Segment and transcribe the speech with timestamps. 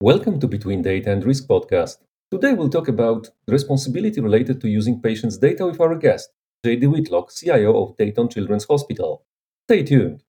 [0.00, 1.96] Welcome to Between Data and Risk podcast.
[2.30, 6.30] Today we'll talk about the responsibility related to using patients' data with our guest,
[6.64, 9.24] JD Whitlock, CIO of Dayton Children's Hospital.
[9.66, 10.22] Stay tuned.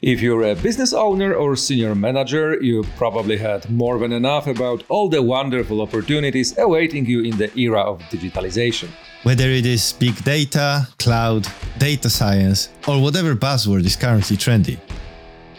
[0.00, 4.84] If you're a business owner or senior manager, you probably had more than enough about
[4.88, 8.88] all the wonderful opportunities awaiting you in the era of digitalization.
[9.24, 11.48] Whether it is big data, cloud,
[11.78, 14.78] data science, or whatever buzzword is currently trendy.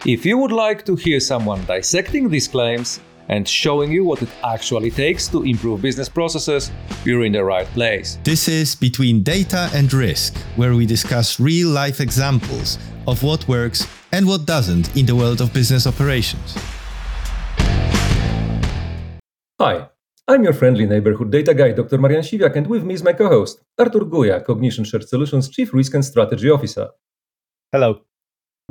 [0.04, 4.28] If you would like to hear someone dissecting these claims and showing you what it
[4.42, 6.72] actually takes to improve business processes,
[7.04, 8.18] you're in the right place.
[8.24, 13.86] This is Between Data and Risk, where we discuss real life examples of what works
[14.10, 16.56] and what doesn't in the world of business operations.
[19.60, 19.88] Hi,
[20.26, 21.98] I'm your friendly neighborhood data guy, Dr.
[21.98, 25.72] Marian Siwiak, and with me is my co host, Artur Guja, Cognition Shared Solutions Chief
[25.72, 26.88] Risk and Strategy Officer.
[27.70, 28.00] Hello.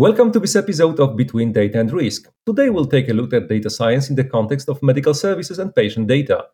[0.01, 2.27] Welcome to this episode of Between Data and Risk.
[2.47, 5.75] Today we'll take a look at data science in the context of medical services and
[5.75, 6.45] patient data.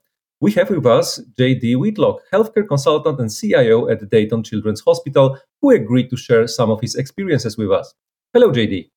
[0.41, 5.71] We have with us JD Whitlock, healthcare consultant and CIO at Dayton Children's Hospital, who
[5.71, 7.93] agreed to share some of his experiences with us.
[8.33, 8.89] Hello, JD.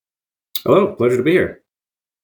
[0.65, 1.61] Hello, pleasure to be here.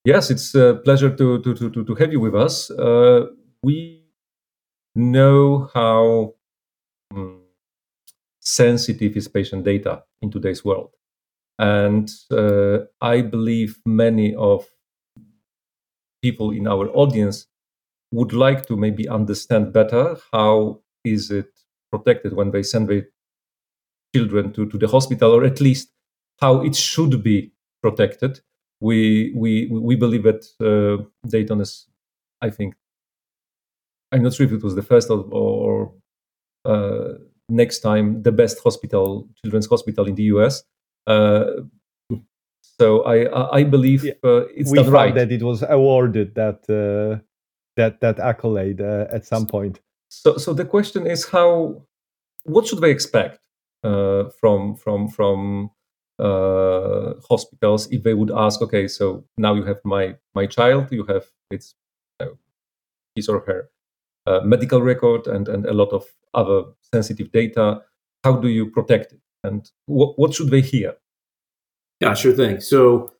[0.03, 2.69] Yes, it's a pleasure to, to, to, to have you with us.
[2.71, 3.27] Uh,
[3.63, 4.03] we
[4.95, 6.33] know how
[7.15, 7.43] um,
[8.41, 10.89] sensitive is patient data in today's world.
[11.59, 14.67] And uh, I believe many of
[16.21, 17.47] people in our audience
[18.11, 21.49] would like to maybe understand better how is it
[21.91, 23.07] protected when they send their
[24.15, 25.89] children to, to the hospital or at least
[26.41, 28.39] how it should be protected.
[28.79, 31.87] We we we believe that uh, Dayton is
[32.43, 32.75] i think
[34.11, 35.93] i'm not sure if it was the first or, or
[36.65, 37.13] uh,
[37.49, 40.63] next time the best hospital children's hospital in the us
[42.79, 47.17] so i i believe uh, it's we done right that it was awarded that uh,
[47.77, 49.79] that that accolade uh, at some point.
[50.09, 51.83] So, so the question is how,
[52.43, 53.39] what should they expect
[53.83, 55.69] uh, from from from
[56.19, 61.05] uh, hospitals if they would ask, okay, so now you have my my child, you
[61.05, 61.75] have its
[62.19, 62.37] you know,
[63.15, 63.69] his or her
[64.25, 67.81] uh, medical record and and a lot of other sensitive data.
[68.23, 70.95] How do you protect it, and what what should they hear?
[71.99, 72.61] Yeah, sure thing.
[72.61, 73.11] So,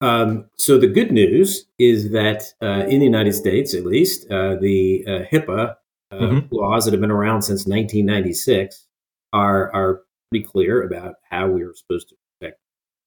[0.00, 4.56] um, so the good news is that uh, in the United States, at least, uh,
[4.56, 5.76] the uh, HIPAA
[6.12, 6.48] uh, Mhm.
[6.50, 8.86] laws that have been around since 1996
[9.32, 12.60] are are pretty clear about how we are supposed to protect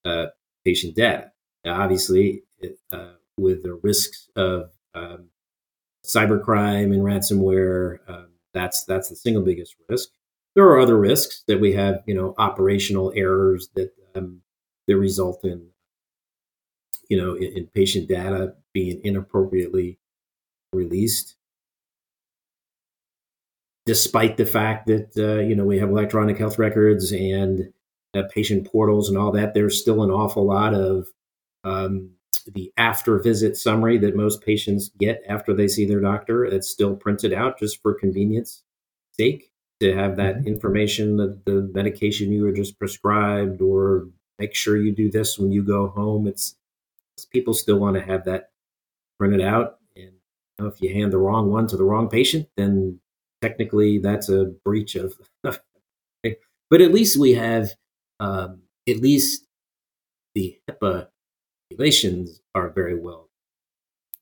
[0.05, 0.27] uh,
[0.65, 1.31] patient data.
[1.65, 5.29] Now, obviously, it, uh, with the risks of um,
[6.05, 10.09] cybercrime and ransomware, um, that's that's the single biggest risk.
[10.55, 14.41] There are other risks that we have, you know, operational errors that um,
[14.87, 15.67] that result in,
[17.09, 19.99] you know, in, in patient data being inappropriately
[20.71, 21.35] released.
[23.85, 27.73] Despite the fact that uh, you know we have electronic health records and
[28.15, 31.07] uh, patient portals and all that, there's still an awful lot of
[31.63, 32.11] um,
[32.53, 36.45] the after visit summary that most patients get after they see their doctor.
[36.45, 38.63] It's still printed out just for convenience
[39.11, 44.07] sake to have that information that the medication you were just prescribed or
[44.39, 46.27] make sure you do this when you go home.
[46.27, 46.55] It's
[47.31, 48.51] people still want to have that
[49.19, 49.79] printed out.
[49.95, 50.11] And you
[50.59, 52.99] know, if you hand the wrong one to the wrong patient, then
[53.41, 55.15] technically that's a breach of.
[55.43, 57.71] but at least we have,
[58.19, 59.45] um, at least
[60.35, 61.07] the HIPAA
[61.71, 63.29] regulations are very well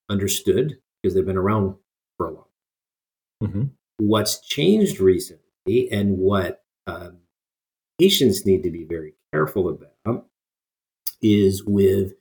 [0.09, 1.75] understood because they've been around
[2.17, 2.45] for a long.
[3.43, 3.69] Mhm.
[4.01, 7.17] What's changed recently, and what um,
[7.99, 10.25] patients need to be very careful about,
[11.21, 12.13] is with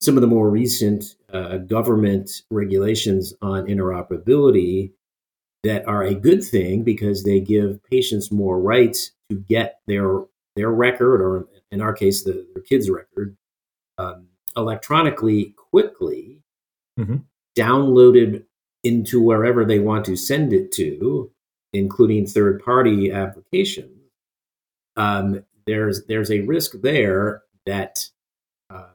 [0.00, 4.90] some of the more recent uh, government regulations on interoperability
[5.62, 10.24] that are a good thing because they give patients more rights to get their
[10.56, 13.36] their record, or in our case, the, their kid's record,
[13.96, 14.26] um,
[14.56, 16.42] electronically quickly,
[16.98, 17.22] Mhm.
[17.56, 18.44] downloaded
[18.84, 21.30] into wherever they want to send it to,
[21.72, 23.98] including third party applications.
[24.96, 28.08] Um, there's there's a risk there that
[28.70, 28.88] uh,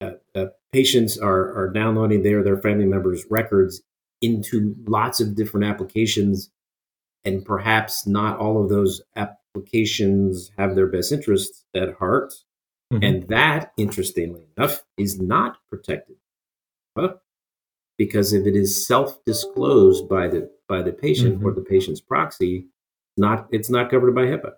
[0.00, 3.82] uh, uh, patients are are downloading their their family members' records
[4.22, 6.50] into lots of different applications,
[7.24, 12.32] and perhaps not all of those applications have their best interests at heart.
[12.92, 13.08] Mhm.
[13.08, 16.16] And that, interestingly enough, is not protected.
[16.96, 17.14] Huh?
[18.00, 20.40] Because if it is self-disclosed by the
[20.72, 22.54] by the patient or the patient's proxy,
[23.16, 24.52] not it's not covered by HIPAA.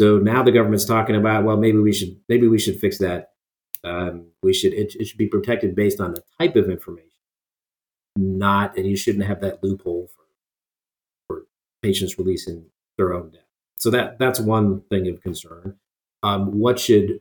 [0.00, 3.20] So now the government's talking about, well, maybe we should maybe we should fix that
[3.84, 7.22] Um, we should it, it should be protected based on the type of information,
[8.16, 10.24] not and you shouldn't have that loophole for
[11.26, 11.46] for
[11.82, 12.66] patients releasing
[12.96, 13.44] their own data.
[13.78, 15.76] So that that's one thing of concern.
[16.22, 17.20] Um, what should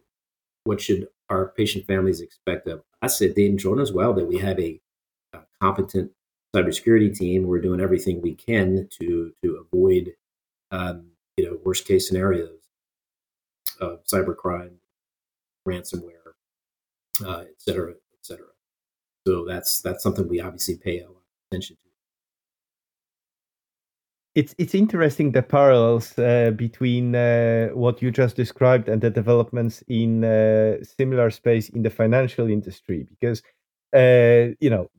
[0.63, 4.13] what should our patient families expect of us Dayton Children as well?
[4.13, 4.81] That we have a,
[5.35, 6.11] a competent
[6.55, 7.47] cybersecurity team.
[7.47, 10.13] We're doing everything we can to to avoid
[10.71, 12.59] um, you know worst case scenarios
[13.79, 14.75] of cybercrime,
[15.67, 16.33] ransomware,
[17.25, 18.47] uh, et cetera, et cetera.
[19.27, 21.81] So that's that's something we obviously pay a lot of attention to.
[24.35, 29.83] It's it's interesting the parallels uh, between uh, what you just described and the developments
[29.87, 33.41] in uh, similar space in the financial industry because
[33.93, 34.89] uh, you know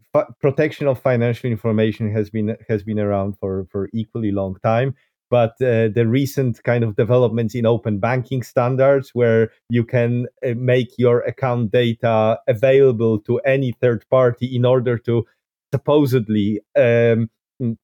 [0.41, 4.95] protection of financial information has been has been around for for equally long time
[5.29, 10.55] but uh, the recent kind of developments in open banking standards where you can uh,
[10.57, 15.27] make your account data available to any third party in order to
[15.75, 17.29] supposedly um,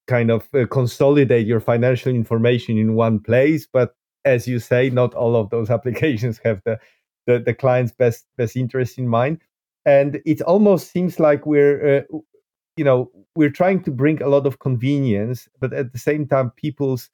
[0.06, 3.94] kind of uh, consolidate your financial information in one place but
[4.25, 6.78] as you say not all of those applications have the
[7.26, 9.38] the, the client's best best interest in mind
[9.84, 12.19] and it almost seems like we're uh,
[12.76, 16.50] you know we're trying to bring a lot of convenience but at the same time
[16.56, 17.11] people's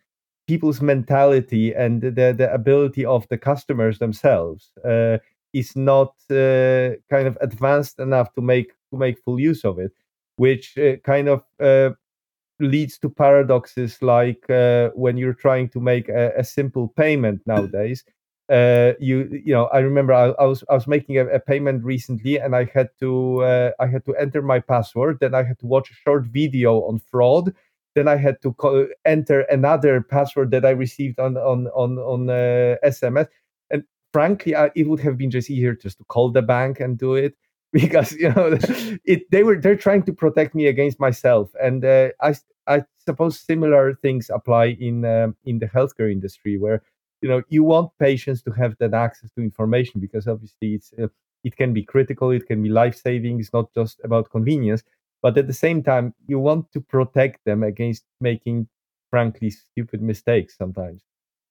[0.48, 5.18] people's mentality and the, the ability of the customers themselves uh,
[5.52, 9.92] is not uh, kind of advanced enough to make to make full use of it,
[10.36, 11.90] which uh, kind of uh,
[12.60, 18.04] leads to paradoxes like uh, when you're trying to make a, a simple payment nowadays.
[18.50, 21.84] Uh, you you know I remember I, I, was I was making a, a, payment
[21.84, 23.44] recently and I had to
[23.78, 26.98] I had to enter my password then I had to watch a short video on
[26.98, 27.52] fraud
[27.98, 28.54] then I had to
[29.04, 33.26] enter another password that I received on on on on uh, SMS.
[33.70, 36.96] And frankly, I, it would have been just easier just to call the bank and
[36.96, 37.34] do it
[37.72, 38.56] because you know
[39.04, 41.50] it they were they're trying to protect me against myself.
[41.60, 42.34] And uh, I
[42.66, 46.82] I suppose similar things apply in um, in the healthcare industry where
[47.22, 51.08] you know you want patients to have that access to information because obviously it's uh,
[51.44, 53.38] it can be critical, it can be life saving.
[53.38, 54.82] It's not just about convenience
[55.22, 58.68] but at the same time you want to protect them against making
[59.10, 61.02] frankly stupid mistakes sometimes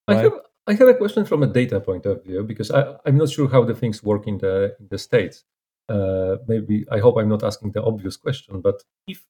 [0.08, 0.18] right?
[0.18, 0.32] I, have,
[0.66, 3.48] I have a question from a data point of view because I, i'm not sure
[3.48, 5.44] how the things work in the in the states
[5.88, 9.24] uh, maybe i hope i'm not asking the obvious question but if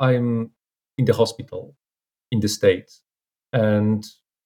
[0.00, 0.50] i'm
[0.96, 1.76] in the hospital
[2.30, 3.02] in the states
[3.52, 4.04] and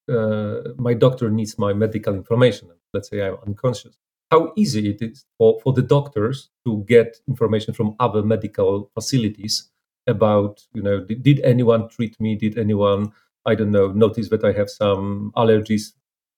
[0.08, 3.96] uh, my doctor needs my medical information let's say i'm unconscious
[4.30, 9.68] how easy it is for, for the doctors to get information from other medical facilities
[10.06, 12.34] about, you know, did, did anyone treat me?
[12.34, 13.12] Did anyone,
[13.46, 15.92] I don't know, notice that I have some allergies?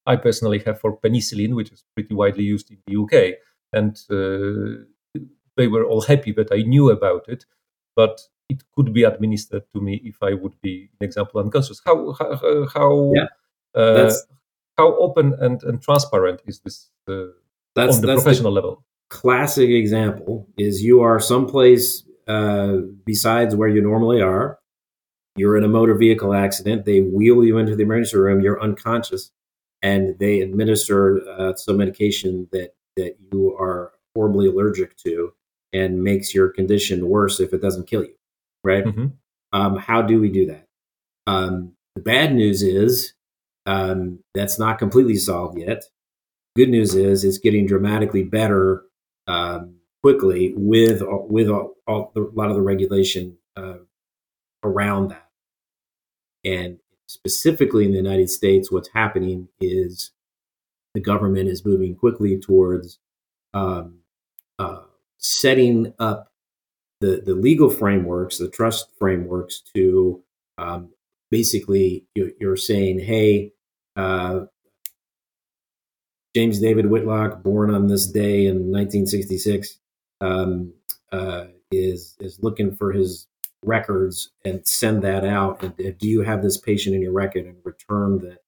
[0.06, 3.38] I personally have for penicillin, which is pretty widely used in the UK.
[3.72, 4.84] And uh,
[5.56, 7.46] they were all happy that I knew about it,
[7.96, 11.80] but it could be administered to me if I would be, an example, unconscious.
[11.84, 13.28] How how how, yeah,
[13.74, 14.12] uh,
[14.78, 17.26] how open and, and transparent is this uh,
[17.74, 18.84] that's on the that's professional the level.
[19.10, 24.58] Classic example is you are someplace uh, besides where you normally are.
[25.36, 26.84] You're in a motor vehicle accident.
[26.84, 28.40] They wheel you into the emergency room.
[28.40, 29.32] You're unconscious,
[29.82, 35.32] and they administer uh, some medication that that you are horribly allergic to,
[35.72, 38.14] and makes your condition worse if it doesn't kill you.
[38.62, 38.84] Right?
[38.84, 39.06] Mm-hmm.
[39.52, 40.66] Um, how do we do that?
[41.26, 43.14] Um, the bad news is
[43.66, 45.84] um, that's not completely solved yet.
[46.56, 48.84] Good news is it's getting dramatically better
[49.26, 53.78] um, quickly with with all, all a lot of the regulation uh,
[54.62, 55.28] around that.
[56.44, 60.12] And specifically in the United States, what's happening is
[60.94, 62.98] the government is moving quickly towards
[63.52, 64.00] um,
[64.58, 64.82] uh,
[65.18, 66.30] setting up
[67.00, 70.22] the, the legal frameworks, the trust frameworks to
[70.58, 70.90] um,
[71.30, 73.52] basically you're, saying, hey,
[73.96, 74.46] uh,
[76.34, 79.78] James David Whitlock, born on this day in 1966,
[80.20, 80.72] um,
[81.12, 83.28] uh, is is looking for his
[83.62, 85.62] records and send that out.
[85.62, 88.38] And uh, do you have this patient in your record and return that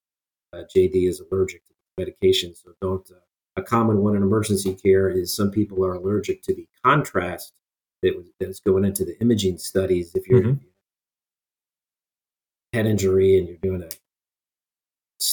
[0.53, 2.55] uh, JD is allergic to medication?
[2.55, 3.09] So don't.
[3.11, 3.21] Uh,
[3.59, 7.55] a common one in emergency care is some people are allergic to the contrast
[8.03, 10.13] that was, that's going into the imaging studies.
[10.15, 10.65] If you're mm-hmm.
[12.75, 13.89] head injury and you're doing a,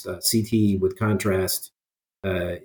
[0.05, 1.71] a CT with contrast,
[2.23, 2.55] uh,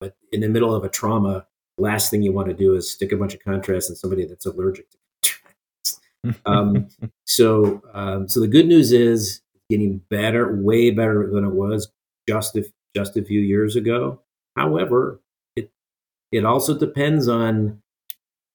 [0.00, 1.46] but in the middle of a trauma,
[1.78, 4.46] last thing you want to do is stick a bunch of contrast in somebody that's
[4.46, 6.00] allergic to contrast.
[6.46, 6.88] um,
[7.24, 11.90] so, um, so the good news is getting better, way better than it was
[12.28, 14.20] just a, just a few years ago.
[14.56, 15.20] However,
[15.56, 15.70] it
[16.30, 17.80] it also depends on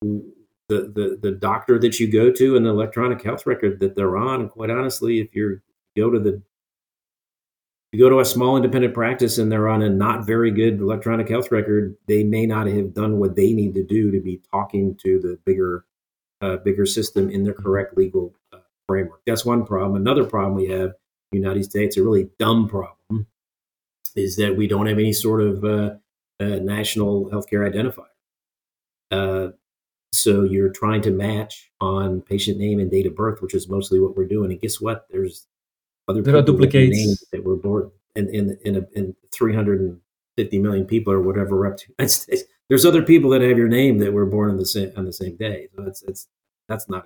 [0.02, 0.34] the,
[0.70, 4.42] the the doctor that you go to and the electronic health record that they're on.
[4.42, 5.60] And quite honestly, if you
[5.98, 6.42] go to the
[7.92, 11.30] you go to a small independent practice and they're on a not very good electronic
[11.30, 14.96] health record, they may not have done what they need to do to be talking
[15.04, 15.86] to the bigger
[16.42, 19.22] uh, bigger system in their correct legal uh, framework.
[19.26, 19.96] That's one problem.
[19.96, 20.92] Another problem we have
[21.32, 23.26] in the United States, a really dumb problem,
[24.16, 25.96] is that we don't have any sort of uh,
[26.40, 28.06] uh national healthcare identifier.
[29.10, 29.52] Uh,
[30.14, 34.00] so you're trying to match on patient name and date of birth, which is mostly
[34.00, 34.52] what we're doing.
[34.52, 35.08] And guess what?
[35.10, 35.48] There's
[36.08, 41.14] other there are duplicates that were born in in in, a, in 350 million people
[41.14, 42.44] or whatever we're up to United States.
[42.70, 45.14] There's other people that have your name that were born on the same on the
[45.14, 45.68] same day.
[45.76, 46.28] So it's it's
[46.68, 47.06] that's not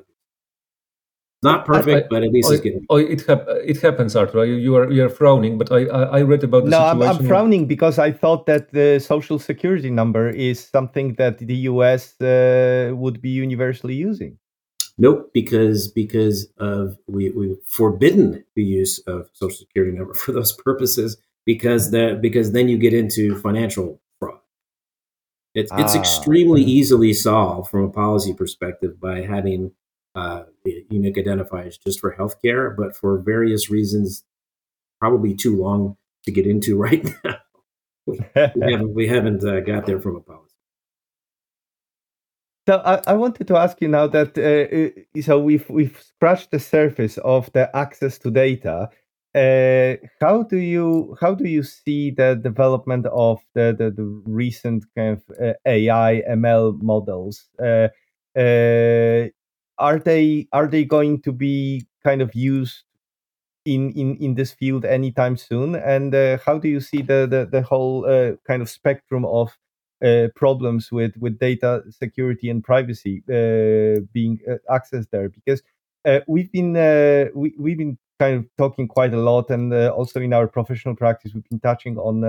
[1.43, 2.85] not perfect, I, but at least oh, it's getting.
[2.89, 4.45] Oh, it hap- it happens, Artur.
[4.45, 7.01] You, you are you are frowning, but I I, I read about the no, situation.
[7.01, 11.55] I'm, I'm frowning because I thought that the social security number is something that the
[11.71, 12.19] U.S.
[12.21, 14.37] Uh, would be universally using.
[15.01, 20.51] Nope, because because of we we forbidden the use of social security number for those
[20.51, 24.37] purposes because that because then you get into financial fraud.
[25.55, 25.81] It's ah.
[25.81, 29.71] it's extremely easily solved from a policy perspective by having
[30.13, 34.23] uh, unique identifiers just for healthcare, but for various reasons,
[34.99, 37.37] probably too long to get into right now.
[38.05, 40.40] we, haven't, we haven't uh, got there from a policy.
[42.67, 46.51] So I, I wanted to ask you now that uh, uh, so we've we've scratched
[46.51, 48.89] the surface of the access to data.
[49.33, 54.85] Uh, how do you how do you see the development of the the, the recent
[54.95, 57.49] kind of uh, AI ML models?
[57.59, 57.87] Uh,
[58.37, 59.27] uh,
[59.79, 62.83] are they are they going to be kind of used
[63.65, 65.75] in in in this field anytime soon?
[65.75, 66.13] And
[66.45, 68.03] how do you see the the, the whole
[68.47, 69.57] kind of spectrum of
[70.03, 75.29] uh, problems with with data security and privacy uh, being uh, accessed there?
[75.29, 75.61] Because
[76.05, 76.73] uh, we've been
[77.35, 81.33] we, we've been kind of talking quite a lot, and also in our professional practice,
[81.33, 82.21] we've been touching on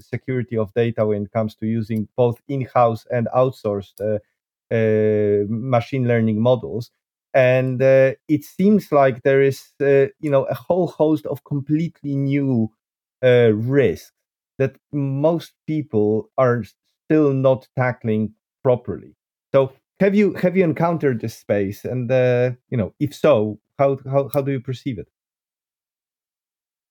[0.00, 4.20] security of data when it comes to using both in-house and outsourced
[4.70, 6.90] machine learning models
[7.34, 12.16] and uh, it seems like there is uh, you know a whole host of completely
[12.16, 12.70] new
[13.22, 14.12] uh, risks
[14.58, 16.64] that most people are
[17.08, 19.14] still not tackling properly
[19.52, 23.98] so have you have you encountered this space and uh, you know if so how,
[24.10, 25.08] how how do you perceive it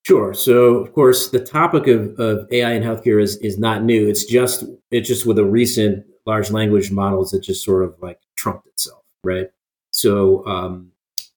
[0.08, 0.34] Sure.
[0.34, 4.08] So, of course, the topic of, of AI in healthcare is, is not new.
[4.08, 8.18] It's just it's just with a recent large language models that just sort of like
[8.38, 9.48] trumped itself, right?
[9.92, 10.94] So, um,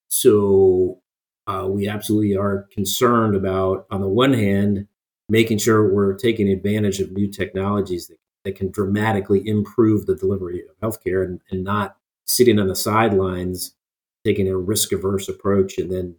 [0.06, 1.00] so
[1.49, 4.87] uh, we absolutely are concerned about, on the one hand,
[5.28, 10.62] making sure we're taking advantage of new technologies that, that can dramatically improve the delivery
[10.62, 13.75] of healthcare and, and not sitting on the sidelines,
[14.25, 16.16] taking a risk averse approach and then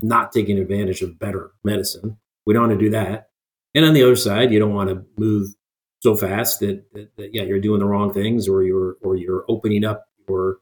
[0.00, 2.18] not taking advantage of better medicine.
[2.46, 3.28] We don't want to do that.
[3.74, 5.54] And on the other side, you don't want to move
[6.02, 9.44] so fast that, that, that, yeah you're doing the wrong things or you're or you're
[9.48, 10.58] opening up your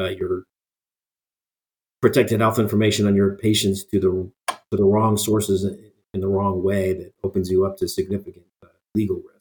[0.00, 0.44] uh, your
[2.00, 5.64] protected health information on your patients to the to the wrong sources
[6.14, 9.37] in the wrong way that opens you up to significant uh, legal risk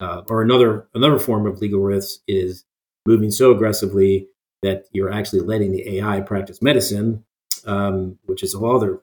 [0.00, 2.64] uh, or another another form of legal risk is
[3.06, 4.28] moving so aggressively
[4.62, 7.24] that you're actually letting the AI practice medicine,
[7.66, 9.00] um, which is a whole other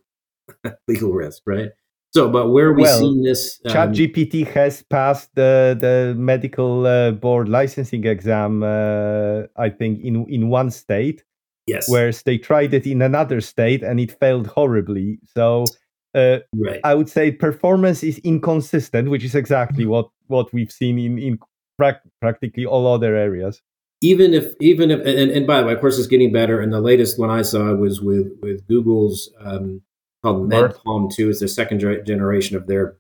[0.88, 1.70] legal risk, right?
[2.14, 3.60] So, but where we well, seeing this?
[3.66, 8.64] Um, ChatGPT has passed the the medical uh, board licensing exam.
[8.64, 11.24] Uh, I think in in one state.
[11.68, 11.90] Yes.
[11.90, 15.20] Whereas they tried it in another state and it failed horribly.
[15.36, 15.66] So.
[16.14, 16.80] Uh, right.
[16.86, 19.92] I would say performance is inconsistent, which is exactly mm-hmm.
[19.92, 21.40] what, what we've seen in, in
[21.78, 23.62] pra- practically all other areas
[24.02, 26.74] even if even if and, and, by the way of course it's getting better and
[26.74, 29.82] the latest one i saw was with with google's um,
[30.26, 31.30] called MedPalm 2.
[31.30, 32.98] It's the second generation of their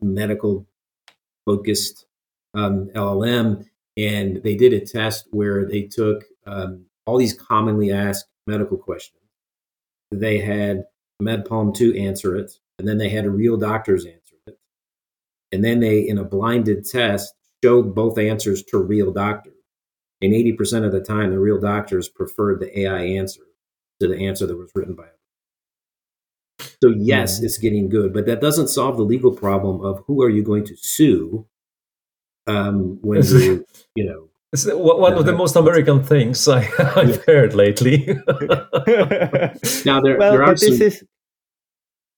[0.00, 0.66] medical
[1.44, 2.06] focused
[2.54, 3.66] um, LLM.
[3.98, 9.20] And they did a test where they took um, all these commonly asked medical questions.
[10.10, 10.84] They had
[11.22, 14.19] MedPalm 2 answer it, and then they had a real doctors answer.
[15.52, 19.54] And then they, in a blinded test, showed both answers to real doctors.
[20.22, 23.42] And 80% of the time, the real doctors preferred the AI answer
[24.00, 25.20] to the answer that was written by a
[26.82, 27.46] so yes, mm-hmm.
[27.46, 30.64] it's getting good, but that doesn't solve the legal problem of who are you going
[30.64, 31.46] to sue
[32.46, 34.28] um, when you, you know.
[34.52, 38.06] It's one of the most American things I, have heard lately.
[39.84, 41.04] now there, well, there are some, is...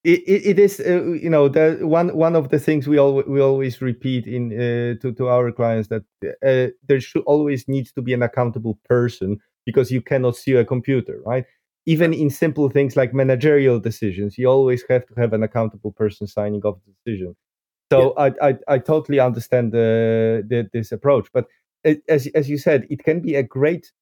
[0.05, 3.41] it, it is uh, you know the one one of the things we all we
[3.41, 8.03] always repeat in uh, to to our clients that uh, there should always needs to
[8.03, 11.45] be an accountable person because you cannot see a computer right?
[11.85, 16.27] Even in simple things like managerial decisions you always have to have an accountable person
[16.27, 17.37] signing off the decision.
[17.93, 18.31] So yeah.
[18.41, 21.47] I, I, I totally understand the, the, this approach but
[22.09, 23.93] as as you said it can be a great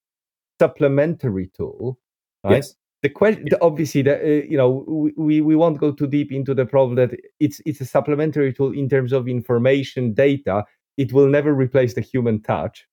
[0.58, 1.98] supplementary tool
[2.42, 2.56] right?
[2.56, 6.54] Yes the question obviously that uh, you know we we won't go too deep into
[6.54, 10.64] the problem that it's it's a supplementary tool in terms of information data.
[10.96, 12.86] It will never replace the human touch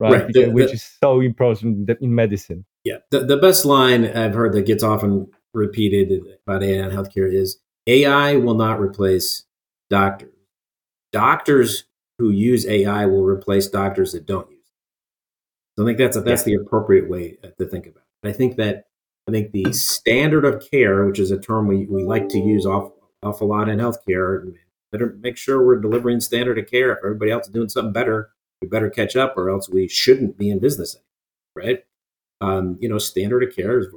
[0.00, 0.32] right, right.
[0.32, 2.64] The, which is so important in medicine.
[2.84, 2.98] Yeah.
[3.10, 7.58] The, the best line i've heard that gets often repeated about ai in healthcare is
[7.86, 9.44] ai will not replace
[9.90, 10.32] doctors.
[11.12, 11.84] Doctors
[12.18, 15.76] who use ai will replace doctors that don't use it.
[15.76, 16.56] So i think that's a, that's yeah.
[16.56, 18.28] the appropriate way to think about it.
[18.28, 18.87] I think that
[19.28, 22.64] I think the standard of care, which is a term we, we like to use
[22.64, 22.92] off,
[23.22, 24.54] awful lot in healthcare,
[24.90, 26.92] better make sure we're delivering standard of care.
[26.92, 28.30] If everybody else is doing something better,
[28.62, 30.96] we better catch up, or else we shouldn't be in business,
[31.54, 31.84] right?
[32.40, 33.88] Um, you know, standard of care is,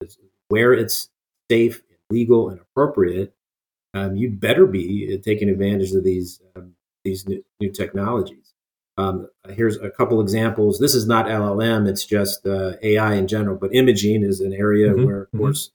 [0.00, 0.16] is
[0.46, 1.10] where it's
[1.50, 3.34] safe, legal, and appropriate.
[3.94, 8.47] Um, you'd better be taking advantage of these um, these new, new technologies.
[8.98, 10.80] Um, here's a couple examples.
[10.80, 13.56] This is not LLM; it's just uh, AI in general.
[13.56, 15.04] But imaging is an area mm-hmm.
[15.04, 15.38] where, of mm-hmm.
[15.38, 15.70] course,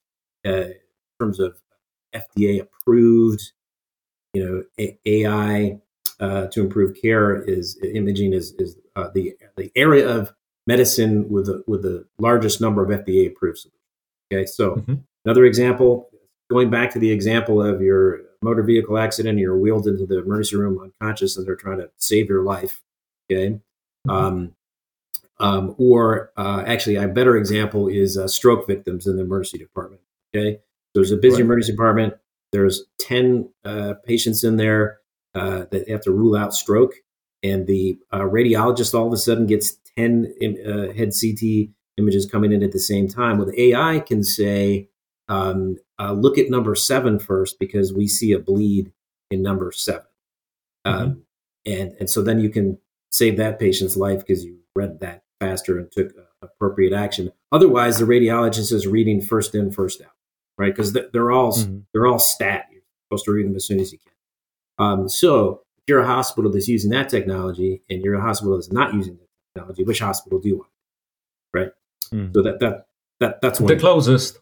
[0.46, 0.74] uh, in
[1.20, 1.56] terms of
[2.13, 3.53] FDA approved,
[4.34, 5.80] you know, A- AI
[6.20, 10.34] uh, to improve care is imaging is is uh, the the area of
[10.68, 13.80] medicine with the, with the largest number of FDA approved solutions.
[14.32, 14.96] Okay, so mm-hmm.
[15.24, 16.10] another example,
[16.50, 20.58] going back to the example of your motor vehicle accident, you're wheeled into the emergency
[20.58, 22.82] room unconscious, and they're trying to save your life
[23.32, 23.60] Okay.
[24.08, 24.10] Mm-hmm.
[24.10, 24.56] Um,
[25.39, 30.01] um, or uh, actually, a better example is uh, stroke victims in the emergency department.
[30.36, 30.60] Okay.
[30.94, 31.46] There's a busy right.
[31.46, 32.13] emergency department.
[32.51, 35.00] There's 10 uh, patients in there
[35.34, 36.94] uh, that have to rule out stroke.
[37.42, 42.51] And the uh, radiologist all of a sudden gets 10 uh, head CT images coming
[42.51, 43.38] in at the same time.
[43.38, 44.88] With AI, can say,
[45.27, 48.92] um, look at number seven first because we see a bleed
[49.31, 50.01] in number 7
[50.86, 51.01] mm-hmm.
[51.01, 51.24] um,
[51.66, 52.77] and and so then you can
[53.13, 57.31] save that patient's life because you read that faster and took uh, appropriate action.
[57.51, 60.11] Otherwise, the radiologist is reading first in, first out,
[60.57, 60.73] right?
[60.75, 61.79] Because they're all mm-hmm.
[61.93, 62.67] they're all stat.
[62.71, 64.85] You're supposed to read them as soon as you can.
[64.85, 68.71] Um, so if you're a hospital that's using that technology and you're a hospital that's
[68.71, 70.69] not using that technology, which hospital do you want?
[71.53, 71.71] Right.
[72.11, 72.33] Mm-hmm.
[72.33, 72.85] So that that
[73.19, 73.67] that that's one.
[73.67, 74.39] the closest.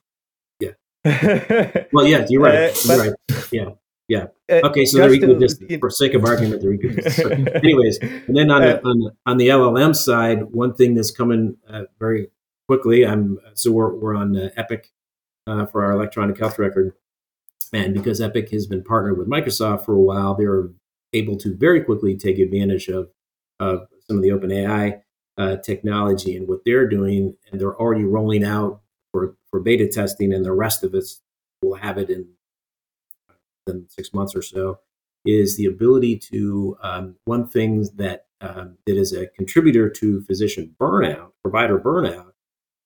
[0.60, 0.72] Yeah.
[1.92, 2.56] well, yeah, you're right.
[2.56, 3.14] Uh, you're right.
[3.52, 3.70] Yeah.
[4.12, 4.28] Yeah.
[4.52, 5.74] Uh, okay, so they're equal distance.
[5.80, 7.48] For sake of argument, they're equal distance.
[7.64, 11.12] anyways, and then on, uh, the, on, the, on the LLM side, one thing that's
[11.12, 12.28] coming uh, very
[12.68, 14.92] quickly, I'm so we're, we're on uh, Epic
[15.48, 16.94] uh, for our electronic health record.
[17.72, 20.68] And because Epic has been partnered with Microsoft for a while, they're
[21.14, 23.12] able to very quickly take advantage of,
[23.62, 25.00] of some of the OpenAI
[25.38, 27.38] uh, technology and what they're doing.
[27.50, 28.82] And they're already rolling out
[29.14, 31.22] for, for beta testing, and the rest of us
[31.62, 32.28] will have it in
[33.66, 34.80] than six months or so,
[35.26, 40.76] is the ability to um, one thing that um, that is a contributor to physician
[40.80, 42.32] burnout, provider burnout,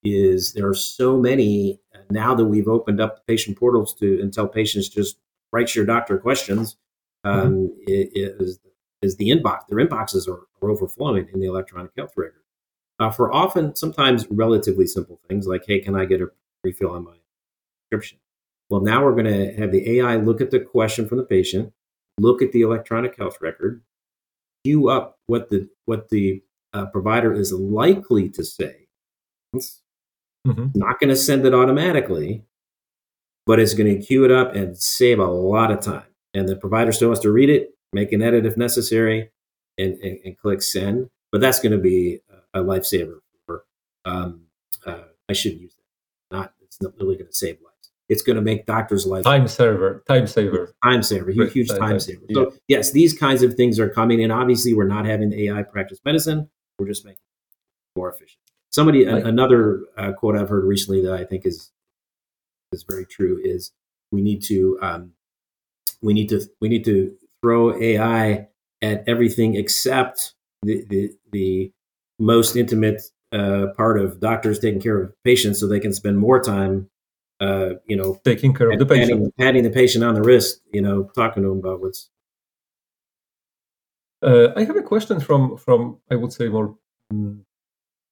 [0.03, 4.19] is there are so many uh, now that we've opened up the patient portals to
[4.21, 5.17] and tell patients just
[5.53, 6.77] write your doctor questions.
[7.23, 7.81] Um, mm-hmm.
[7.87, 8.59] is,
[9.05, 12.43] is the inbox their inboxes are, are overflowing in the electronic health record
[12.99, 16.27] uh, for often sometimes relatively simple things like hey can i get a
[16.63, 17.15] refill on my
[17.89, 18.17] prescription
[18.75, 21.71] well, now we're going to have the AI look at the question from the patient,
[22.19, 23.81] look at the electronic health record,
[24.65, 28.89] queue up what the what the uh, provider is likely to say.
[29.53, 29.81] It's
[30.45, 30.77] mm-hmm.
[30.77, 32.43] not going to send it automatically,
[33.45, 36.07] but it's going to queue it up and save a lot of time.
[36.33, 39.29] And the provider still has to read it, make an edit if necessary,
[39.77, 41.09] and, and, and click send.
[41.31, 42.19] But that's going to be
[42.53, 43.19] a lifesaver.
[43.45, 43.63] For,
[44.03, 44.47] um,
[44.85, 46.35] uh, I shouldn't use that.
[46.35, 47.74] Not it's not really going to save life
[48.09, 51.79] it's going to make doctors' life time saver, time saver, time saver, huge, huge time,
[51.79, 52.21] time saver.
[52.33, 55.99] So yes, these kinds of things are coming, and obviously we're not having AI practice
[56.05, 56.49] medicine.
[56.77, 58.39] We're just making it more efficient.
[58.71, 61.71] Somebody, a, another uh, quote I've heard recently that I think is
[62.71, 63.71] is very true is
[64.11, 65.13] we need to um,
[66.01, 68.47] we need to we need to throw AI
[68.81, 71.71] at everything except the the, the
[72.19, 76.39] most intimate uh, part of doctors taking care of patients, so they can spend more
[76.39, 76.89] time
[77.39, 80.61] uh, you know, taking care of the patient, patting, patting, the patient on the wrist,
[80.71, 82.09] you know, talking to him about what's.
[84.21, 86.75] Uh, I have a question from from I would say more
[87.13, 87.41] mm,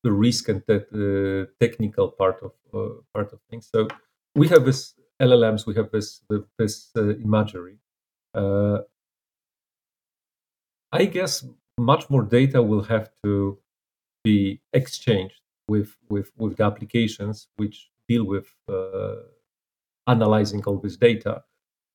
[0.04, 3.70] the risk and the uh, technical part of uh, part of things.
[3.74, 3.88] So
[4.36, 6.22] we have this LLMs, we have this
[6.58, 7.78] this uh, imagery.
[8.36, 8.80] Uh,
[10.92, 11.46] I guess
[11.80, 13.58] much more data will have to
[14.24, 19.16] be exchanged with with with the applications which deal with uh,
[20.08, 21.44] analyzing all this data.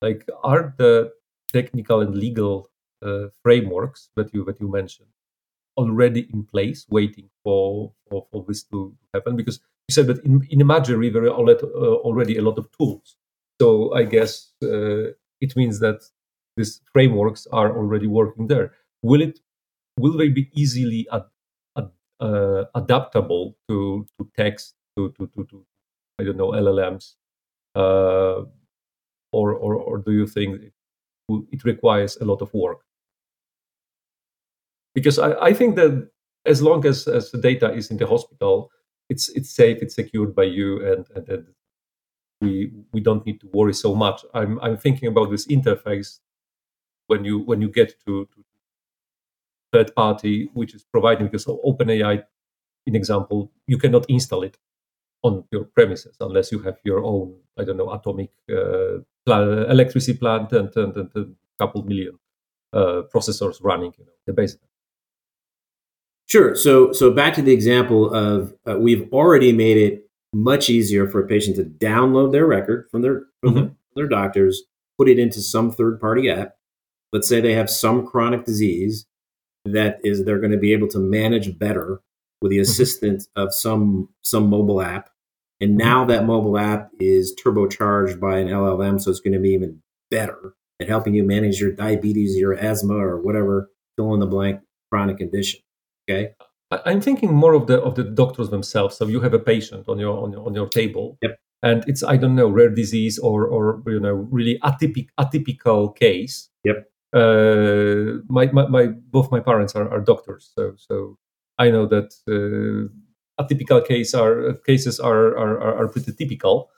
[0.00, 1.12] Like, are the
[1.52, 2.70] technical and legal
[3.04, 5.08] uh, frameworks that you that you mentioned
[5.76, 9.36] already in place, waiting for for, for this to happen?
[9.36, 13.16] Because you said that in, in Imagery there are already a lot of tools.
[13.60, 16.00] So I guess uh, it means that
[16.56, 18.72] these frameworks are already working there.
[19.02, 19.40] Will it?
[19.98, 21.24] Will they be easily ad,
[21.76, 21.90] ad,
[22.20, 25.66] uh, adaptable to, to text to, to, to, to
[26.18, 27.14] I don't know LLMs,
[27.76, 28.42] uh,
[29.32, 30.60] or, or or do you think
[31.52, 32.80] it, requires a lot of work?
[34.94, 36.10] Because I, I think that
[36.44, 38.70] as long as, as the data is in the hospital,
[39.08, 41.46] it's it's safe, it's secured by you, and, and, and
[42.40, 44.24] we we don't need to worry so much.
[44.34, 46.18] I'm I'm thinking about this interface
[47.06, 48.44] when you when you get to, to
[49.72, 52.24] third party which is providing because OpenAI,
[52.86, 54.56] in example, you cannot install it
[55.22, 60.16] on your premises unless you have your own I don't know atomic uh, plant, electricity
[60.16, 61.26] plant and, and, and a
[61.58, 62.18] couple million
[62.72, 64.68] uh, processors running you know the basement.
[66.28, 66.54] Sure.
[66.54, 71.24] So, so back to the example of uh, we've already made it much easier for
[71.24, 73.72] a patient to download their record from their from mm-hmm.
[73.96, 74.62] their doctors,
[74.98, 76.56] put it into some third party app.
[77.12, 79.06] Let's say they have some chronic disease
[79.64, 82.02] that is they're going to be able to manage better
[82.40, 82.62] with the mm-hmm.
[82.62, 85.10] assistance of some some mobile app.
[85.60, 85.78] And mm-hmm.
[85.78, 89.82] now that mobile app is turbocharged by an LLM, so it's going to be even
[90.10, 94.60] better at helping you manage your diabetes, your asthma, or whatever fill in the blank
[94.90, 95.60] chronic condition.
[96.08, 96.30] Okay.
[96.70, 98.96] I'm thinking more of the of the doctors themselves.
[98.96, 101.38] So you have a patient on your on your, on your table, yep.
[101.62, 106.50] and it's I don't know rare disease or or you know really atypical atypical case.
[106.64, 106.90] Yep.
[107.14, 111.16] Uh, my, my, my both my parents are, are doctors, so so
[111.58, 116.70] I know that uh, atypical case are cases are are, are pretty typical,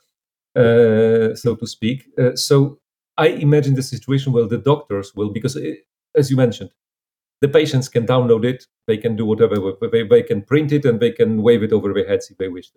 [0.55, 2.05] uh, so to speak.
[2.17, 2.79] Uh, so
[3.17, 5.79] I imagine the situation where the doctors will because it,
[6.15, 6.71] as you mentioned
[7.41, 9.55] the patients can download it, they can do whatever,
[9.91, 12.47] they, they can print it and they can wave it over their heads if they
[12.47, 12.71] wish.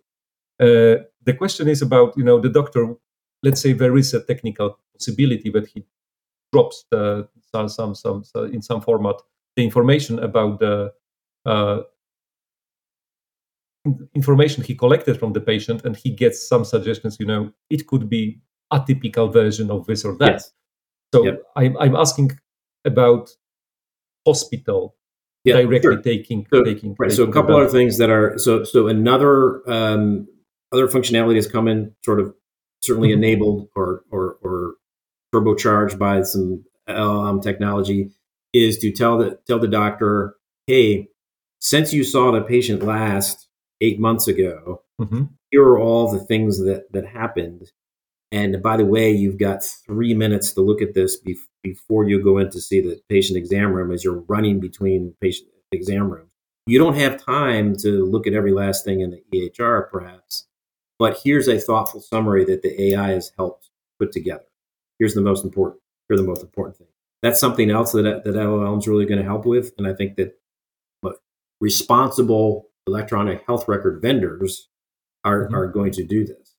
[0.58, 2.94] Uh, the question is about, you know, the doctor,
[3.42, 5.84] let's say there is a technical possibility that he
[6.52, 9.16] drops the, some, some, some, in some format
[9.56, 10.92] the information about the
[11.46, 11.80] uh,
[14.14, 18.08] information he collected from the patient and he gets some suggestions, you know, it could
[18.08, 20.32] be a typical version of this or that.
[20.32, 20.50] Yes.
[21.14, 21.42] So yep.
[21.56, 22.32] I'm, I'm asking
[22.84, 23.30] about
[24.26, 24.96] hospital
[25.44, 26.02] yeah, directly sure.
[26.02, 27.10] taking so, taking right.
[27.10, 30.26] Taking so a couple other things that are so so another um,
[30.72, 32.34] other functionality has come in sort of
[32.82, 33.22] certainly mm-hmm.
[33.22, 34.74] enabled or or or
[35.34, 38.10] turbocharged by some LLM technology
[38.54, 41.08] is to tell the tell the doctor, hey,
[41.58, 43.48] since you saw the patient last
[43.84, 45.24] eight months ago, mm-hmm.
[45.50, 47.70] here are all the things that that happened.
[48.32, 52.22] And by the way, you've got three minutes to look at this be- before you
[52.22, 56.32] go in to see the patient exam room as you're running between patient exam rooms.
[56.66, 60.46] You don't have time to look at every last thing in the EHR, perhaps,
[60.98, 63.68] but here's a thoughtful summary that the AI has helped
[64.00, 64.46] put together.
[64.98, 65.82] Here's the most important.
[66.08, 66.88] Here's the most important thing.
[67.22, 70.16] That's something else that that LLM is really going to help with, and I think
[70.16, 70.38] that
[71.60, 74.68] responsible electronic health record vendors
[75.24, 75.54] are, mm-hmm.
[75.54, 76.54] are going to do this.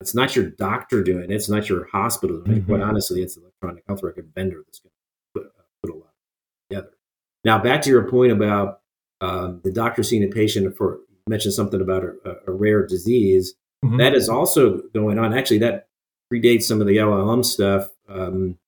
[0.00, 1.30] It's not your doctor doing it.
[1.30, 2.60] It's not your hospital doing it.
[2.60, 2.72] Mm-hmm.
[2.72, 5.98] Quite honestly, it's the electronic health record vendor that's going to put, uh, put a
[5.98, 6.12] lot
[6.68, 6.90] together.
[7.44, 8.80] Now, back to your point about
[9.20, 13.54] um, the doctor seeing a patient for mentioned something about a, a rare disease.
[13.84, 13.96] Mm-hmm.
[13.98, 15.34] That is also going on.
[15.34, 15.88] Actually, that
[16.32, 17.88] predates some of the LLM stuff.
[18.08, 18.58] Um,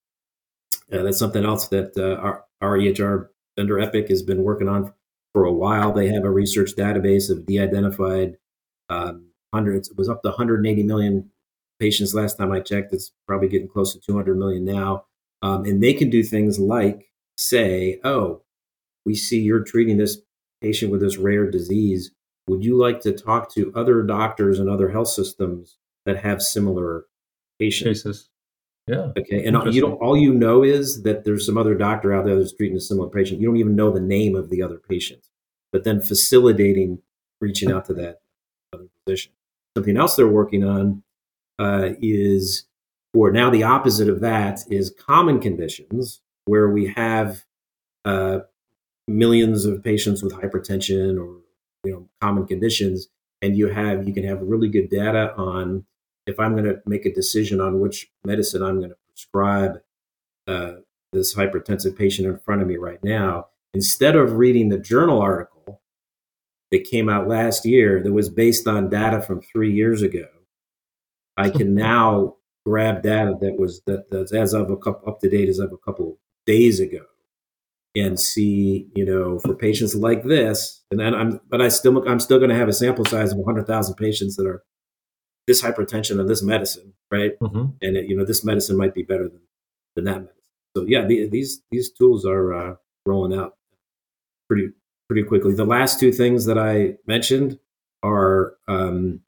[0.92, 4.92] uh, that's something else that uh, our, our EHR vendor Epic has been working on
[5.38, 5.92] for a while.
[5.92, 8.38] They have a research database of de-identified
[8.88, 9.88] um, hundreds.
[9.88, 11.30] It was up to 180 million
[11.78, 12.92] patients last time I checked.
[12.92, 15.04] It's probably getting close to 200 million now.
[15.42, 18.42] Um, and they can do things like say, "Oh,
[19.06, 20.18] we see you're treating this
[20.60, 22.10] patient with this rare disease.
[22.48, 27.04] Would you like to talk to other doctors and other health systems that have similar
[27.60, 28.28] patients?" Cases.
[28.88, 29.12] Yeah.
[29.16, 29.44] Okay.
[29.44, 30.00] And you don't.
[30.02, 33.08] All you know is that there's some other doctor out there that's treating a similar
[33.08, 33.40] patient.
[33.40, 35.27] You don't even know the name of the other patient.
[35.72, 37.00] But then facilitating
[37.40, 38.20] reaching out to that
[38.72, 39.32] other physician.
[39.76, 41.02] Something else they're working on
[41.58, 42.64] uh, is
[43.12, 47.44] for now the opposite of that is common conditions where we have
[48.04, 48.40] uh,
[49.06, 51.40] millions of patients with hypertension or
[51.84, 53.08] you know common conditions,
[53.42, 55.84] and you have you can have really good data on
[56.26, 59.80] if I'm going to make a decision on which medicine I'm going to prescribe
[60.46, 60.72] uh,
[61.12, 65.57] this hypertensive patient in front of me right now, instead of reading the journal article
[66.70, 70.26] that came out last year that was based on data from three years ago,
[71.36, 75.28] I can now grab data that was that that's as of a couple up to
[75.28, 77.04] date as of a couple days ago
[77.96, 82.20] and see, you know, for patients like this, and then I'm, but I still, I'm
[82.20, 84.62] still going to have a sample size of 100,000 patients that are
[85.46, 87.32] this hypertension and this medicine, right?
[87.40, 87.64] Mm-hmm.
[87.80, 89.40] And it, you know, this medicine might be better than,
[89.96, 90.34] than that medicine.
[90.76, 92.74] So yeah, the, these these tools are uh,
[93.06, 93.54] rolling out
[94.48, 94.68] pretty
[95.08, 95.54] pretty quickly.
[95.54, 97.58] The last two things that I mentioned
[98.02, 99.20] are um,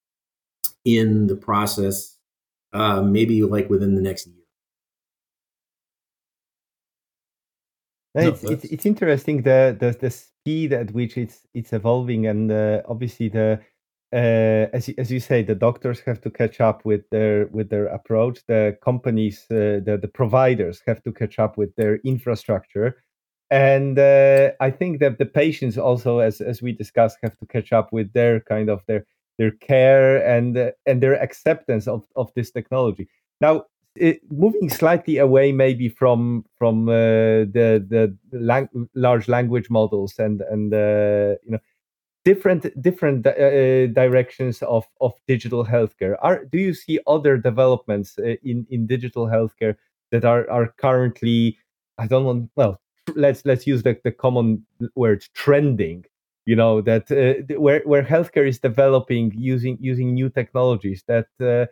[0.84, 2.16] in the process,
[2.72, 4.36] uh, maybe like within the next year.
[8.14, 12.50] No, it's, it's, it's interesting the, the the speed at which it's it's evolving, and
[12.50, 13.60] uh, obviously the
[14.12, 17.70] uh, as you, as you say, the doctors have to catch up with their with
[17.70, 18.40] their approach.
[18.48, 23.04] The companies, uh, the the providers have to catch up with their infrastructure,
[23.50, 27.72] and uh, I think that the patients also, as as we discussed, have to catch
[27.72, 29.04] up with their kind of their
[29.38, 33.08] their care and uh, and their acceptance of of this technology.
[33.40, 33.64] Now,
[33.96, 36.92] it, moving slightly away maybe from from uh,
[37.52, 41.58] the the lang- large language models and and uh, you know
[42.24, 48.18] different different uh, uh, directions of of digital healthcare are do you see other developments
[48.42, 49.74] in in digital healthcare
[50.12, 51.56] that are are currently
[51.98, 52.78] i don't want well
[53.16, 56.04] let's let's use the, the common word trending
[56.46, 61.66] you know that uh, where where healthcare is developing using using new technologies that uh,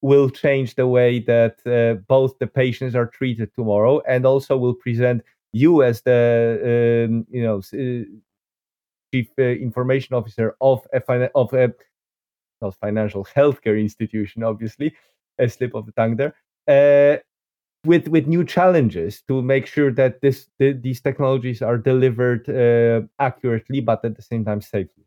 [0.00, 4.74] will change the way that uh, both the patients are treated tomorrow and also will
[4.74, 8.04] present you as the um, you know uh,
[9.12, 11.72] chief uh, information officer of a of a
[12.60, 14.94] not financial healthcare institution obviously
[15.38, 16.34] a slip of the tongue there
[16.68, 17.18] uh,
[17.84, 23.06] with with new challenges to make sure that this the, these technologies are delivered uh,
[23.18, 25.04] accurately but at the same time safely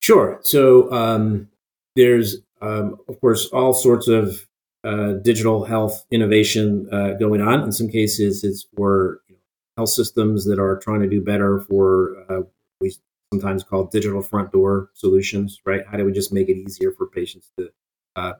[0.00, 1.48] sure so um,
[1.96, 4.46] there's um, of course, all sorts of
[4.84, 7.62] uh, digital health innovation uh, going on.
[7.62, 9.40] In some cases, it's for you know,
[9.78, 12.42] health systems that are trying to do better for uh,
[12.80, 12.94] we
[13.32, 15.60] sometimes call digital front door solutions.
[15.64, 15.82] Right?
[15.90, 17.70] How do we just make it easier for patients to
[18.16, 18.32] uh,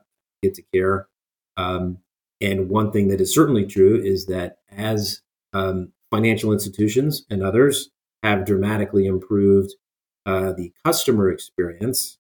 [0.42, 1.08] get to care?
[1.56, 1.98] Um,
[2.40, 5.22] and one thing that is certainly true is that as
[5.52, 7.90] um, financial institutions and others
[8.22, 9.74] have dramatically improved
[10.26, 12.18] uh, the customer experience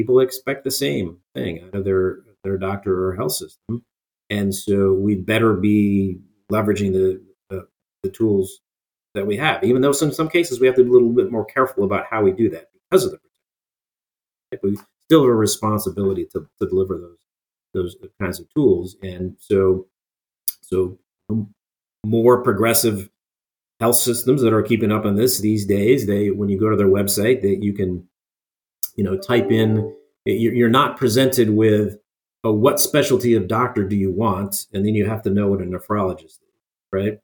[0.00, 3.84] people expect the same thing out of their their doctor or health system,
[4.30, 6.18] and so we'd better be
[6.50, 7.66] leveraging the, the,
[8.02, 8.60] the tools
[9.14, 9.62] that we have.
[9.62, 12.06] Even though in some cases we have to be a little bit more careful about
[12.10, 13.18] how we do that because of the
[14.50, 14.70] protection.
[14.70, 17.18] We still have a responsibility to, to deliver those
[17.74, 19.86] those kinds of tools, and so
[20.60, 20.98] so
[22.04, 23.10] more progressive
[23.78, 26.06] health systems that are keeping up on this these days.
[26.06, 28.08] They when you go to their website, that you can
[29.00, 29.94] you know, type in,
[30.26, 31.98] you're not presented with
[32.44, 34.66] oh, what specialty of doctor do you want?
[34.74, 36.38] And then you have to know what a nephrologist is,
[36.92, 37.18] right?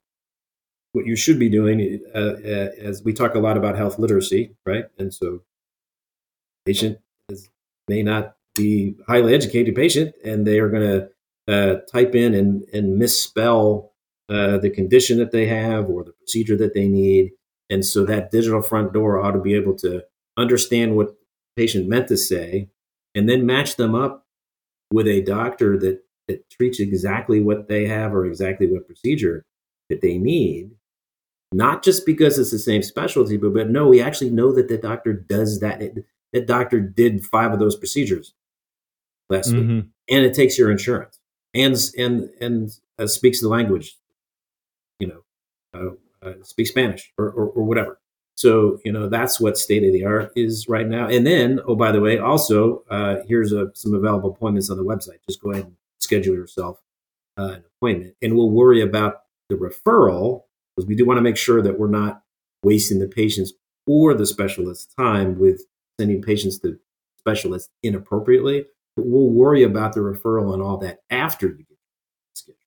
[0.92, 4.56] What you should be doing, uh, uh, as we talk a lot about health literacy,
[4.64, 4.86] right?
[4.98, 5.42] And so,
[6.64, 7.50] patient is,
[7.88, 11.08] may not be highly educated patient, and they are going to
[11.52, 13.92] uh, type in and, and misspell
[14.28, 17.30] uh, the condition that they have or the procedure that they need.
[17.70, 20.02] And so that digital front door ought to be able to
[20.36, 21.16] understand what
[21.56, 22.68] patient meant to say,
[23.14, 24.24] and then match them up
[24.92, 29.44] with a doctor that, that treats exactly what they have or exactly what procedure
[29.88, 30.72] that they need.
[31.52, 34.76] Not just because it's the same specialty, but, but no, we actually know that the
[34.76, 35.80] doctor does that.
[35.80, 38.34] It, that doctor did five of those procedures
[39.28, 39.76] last mm-hmm.
[39.76, 41.18] week, and it takes your insurance
[41.54, 43.96] and and and uh, speaks the language,
[44.98, 45.22] you know,
[45.74, 47.98] uh, uh, speaks Spanish or, or, or whatever.
[48.36, 51.08] So, you know, that's what state of the art is right now.
[51.08, 54.84] And then, oh, by the way, also, uh, here's a, some available appointments on the
[54.84, 55.20] website.
[55.26, 56.82] Just go ahead and schedule yourself
[57.38, 58.14] uh, an appointment.
[58.20, 60.42] And we'll worry about the referral
[60.74, 62.22] because we do want to make sure that we're not
[62.62, 63.54] wasting the patient's
[63.86, 65.62] or the specialist's time with
[65.98, 66.78] sending patients to
[67.18, 68.66] specialists inappropriately.
[68.96, 71.78] We'll worry about the referral and all that after you get
[72.34, 72.58] scheduled,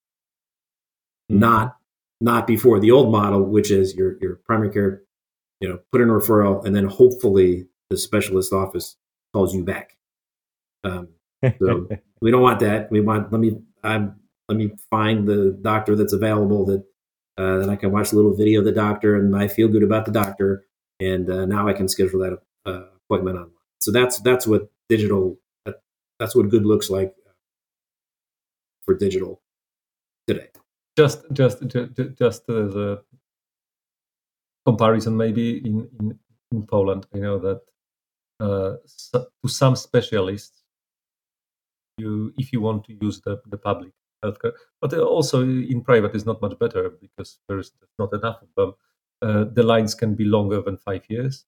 [1.31, 1.39] mm-hmm.
[1.39, 1.75] not
[2.21, 5.03] not before the old model, which is your your primary care
[5.59, 8.95] you know, put in a referral, and then hopefully the specialist office
[9.33, 9.97] calls you back.
[10.83, 11.09] Um,
[11.59, 11.87] so
[12.21, 12.91] we don't want that.
[12.91, 14.15] We want let me I'm,
[14.47, 16.83] let me find the doctor that's available that
[17.37, 19.83] uh, that I can watch a little video of the doctor and I feel good
[19.83, 20.65] about the doctor,
[20.99, 23.51] and uh, now I can schedule that uh, appointment online.
[23.81, 25.37] So that's that's what digital
[26.19, 27.13] that's what good looks like
[28.86, 29.41] for digital
[30.27, 30.49] today.
[30.97, 33.01] Just just just, just as a
[34.65, 36.19] comparison, maybe in, in,
[36.51, 37.62] in Poland, I know that
[38.39, 38.75] uh,
[39.13, 40.63] to some specialists,
[41.97, 43.91] you if you want to use the, the public
[44.23, 48.73] healthcare, but also in private is not much better because there's not enough of them.
[49.21, 51.45] Uh, the lines can be longer than five years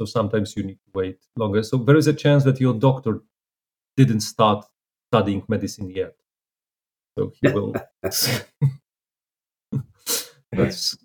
[0.00, 1.62] so sometimes you need to wait longer.
[1.62, 3.20] So there is a chance that your doctor
[3.98, 4.64] didn't start
[5.12, 6.14] studying medicine yet,
[7.18, 7.74] so he will.
[10.52, 10.96] that's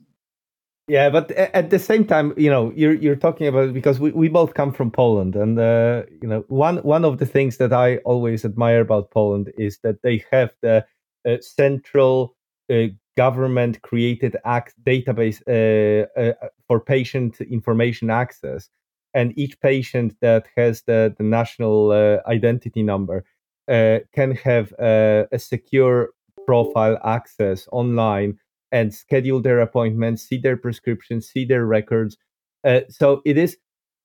[0.87, 4.27] yeah but at the same time you know you're you're talking about because we, we
[4.27, 7.97] both come from poland and uh, you know one one of the things that i
[7.97, 10.83] always admire about poland is that they have the
[11.27, 12.35] uh, central
[12.71, 12.85] uh,
[13.17, 16.33] government created act database uh, uh,
[16.67, 18.69] for patient information access
[19.15, 23.23] and each patient that has the, the national uh, identity number
[23.67, 26.09] can have a secure
[26.45, 28.37] profile access online
[28.71, 32.17] and schedule their appointments, see their prescriptions, see their records.
[32.63, 33.57] Uh, so it is,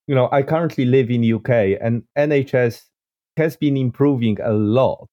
[0.07, 2.83] you know, I currently live in UK and NHS
[3.37, 5.09] has been improving a lot,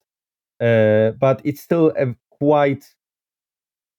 [0.61, 2.85] uh, but it's still a quite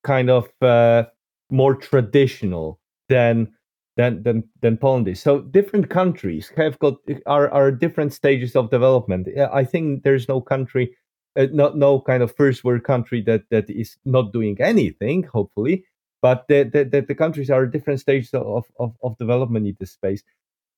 [0.03, 1.03] kind of uh,
[1.49, 3.53] more traditional than
[3.99, 5.21] than than than Poland is.
[5.21, 9.27] So different countries have got are are different stages of development.
[9.61, 10.95] I think there's no country
[11.37, 15.85] uh, not no kind of first world country that that is not doing anything hopefully
[16.21, 20.23] but the the, the countries are different stages of, of, of development in this space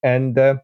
[0.04, 0.56] and uh,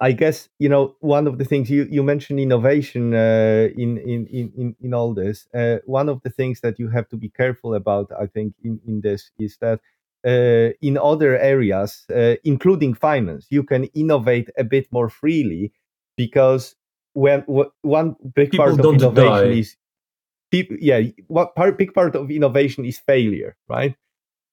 [0.00, 4.26] I guess you know one of the things you, you mentioned innovation uh, in, in
[4.26, 5.46] in in all this.
[5.54, 8.80] Uh, one of the things that you have to be careful about, I think, in,
[8.86, 9.80] in this is that
[10.26, 15.72] in other areas, uh, including finance, you can innovate a bit more freely
[16.16, 16.74] because
[17.12, 17.44] when
[17.82, 19.58] one big people part of innovation die.
[19.58, 19.76] is
[20.50, 23.96] people yeah what part big part of innovation is failure right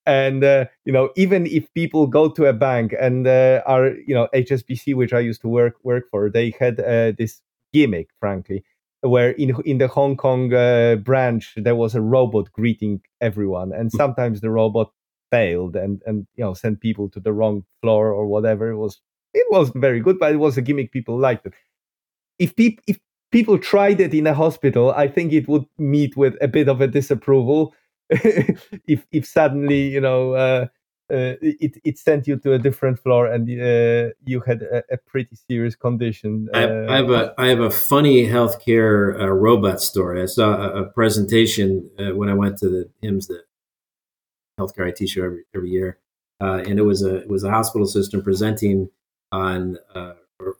[0.05, 4.13] and uh, you know even if people go to a bank and uh, are you
[4.13, 7.41] know hsbc which i used to work work for they had uh, this
[7.73, 8.63] gimmick frankly
[9.01, 13.91] where in in the hong kong uh, branch there was a robot greeting everyone and
[13.91, 13.97] hmm.
[13.97, 14.91] sometimes the robot
[15.33, 19.01] failed and and you know sent people to the wrong floor or whatever it was
[19.33, 21.53] it wasn't very good but it was a gimmick people liked it
[22.39, 22.97] if people if
[23.33, 26.79] people tried it in a hospital, I think it would meet with a bit of
[26.79, 27.73] a disapproval.
[28.09, 30.67] if if suddenly you know uh,
[31.11, 34.97] uh, it it sent you to a different floor and uh, you had a, a,
[34.97, 36.47] pretty serious condition.
[36.53, 40.21] I, I, have a I have a funny healthcare uh, robot story.
[40.21, 43.43] I saw a, a presentation uh, when I went to the HIMSS, the
[44.59, 45.99] healthcare IT show every, every year,
[46.41, 48.89] uh, and it was a it was a hospital system presenting
[49.31, 49.77] on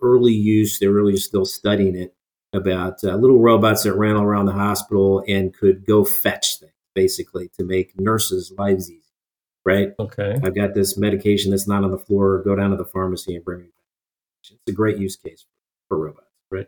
[0.02, 0.80] early use.
[0.80, 2.16] They were really still studying it
[2.54, 7.50] about uh, little robots that ran around the hospital and could go fetch things, basically,
[7.58, 9.00] to make nurses' lives easy.
[9.66, 9.94] Right?
[9.98, 10.40] Okay.
[10.44, 12.44] I've got this medication that's not on the floor.
[12.44, 13.72] Go down to the pharmacy and bring it.
[14.42, 15.46] It's a great use case
[15.88, 16.68] for, for robots, right?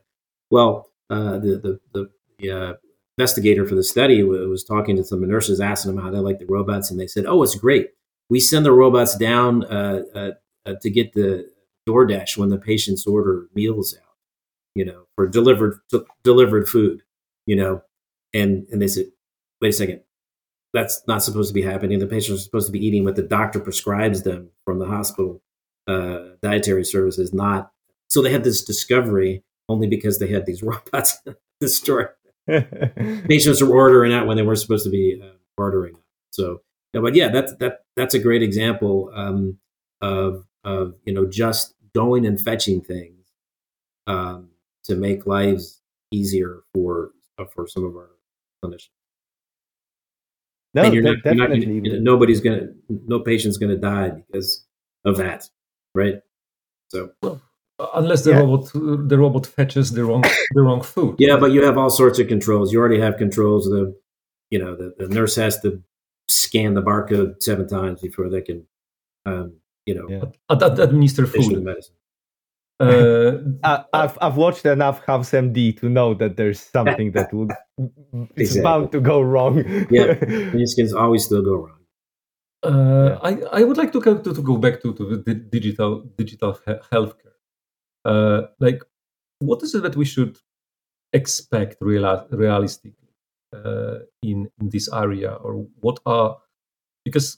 [0.49, 2.09] Well, uh, the the the,
[2.39, 2.73] the uh,
[3.17, 6.45] investigator for the study was talking to some nurses, asking them how they like the
[6.45, 7.91] robots, and they said, "Oh, it's great.
[8.29, 10.31] We send the robots down uh, uh,
[10.65, 11.49] uh to get the
[11.87, 14.15] DoorDash when the patients order meals out,
[14.73, 15.79] you know, for delivered
[16.23, 17.01] delivered food,
[17.45, 17.81] you know,
[18.33, 19.05] and and they said,
[19.61, 20.01] wait a second,
[20.73, 21.99] that's not supposed to be happening.
[21.99, 25.41] The patients are supposed to be eating what the doctor prescribes them from the hospital
[25.87, 27.71] uh, dietary services, not.
[28.09, 31.19] So they had this discovery only because they had these robots
[31.61, 32.15] the store.
[33.27, 35.95] patients are ordering out when they weren't supposed to be uh, ordering.
[36.31, 36.61] So,
[36.93, 39.57] but yeah, that's that that's a great example um,
[40.01, 43.27] of of you know just going and fetching things
[44.07, 44.49] um,
[44.83, 45.81] to make lives
[46.11, 48.11] easier for uh, for some of our
[48.63, 48.89] clinicians.
[50.73, 54.09] No, and you're not, you're not gonna, you know, nobody's gonna, no patient's gonna die
[54.09, 54.65] because
[55.05, 55.49] of that,
[55.93, 56.15] right?
[56.89, 57.41] So, well,
[57.93, 58.39] unless the yeah.
[58.39, 61.15] robot the robot fetches the wrong the wrong food.
[61.19, 62.71] Yeah, but you have all sorts of controls.
[62.71, 63.65] You already have controls.
[63.65, 63.95] The
[64.49, 65.81] you know the, the nurse has to
[66.27, 68.65] scan the barcode seven times before they can
[69.25, 70.57] um, you know, yeah.
[70.59, 71.63] administer food.
[71.63, 71.95] Medicine.
[72.79, 73.37] Uh,
[73.93, 77.51] I, have I've watched enough House MD to know that there's something that would
[78.35, 78.61] it's exactly.
[78.63, 79.57] bound to go wrong.
[79.89, 80.13] yeah,
[80.53, 81.71] these can always still go wrong.
[82.63, 83.45] Uh, yeah.
[83.53, 86.53] I, I would like to go to, to go back to, to the digital digital
[86.91, 87.34] healthcare.
[88.05, 88.81] Uh, like,
[89.39, 90.37] what is it that we should
[91.13, 93.09] expect real, realistically
[93.53, 96.37] uh, in in this area, or what are
[97.03, 97.37] because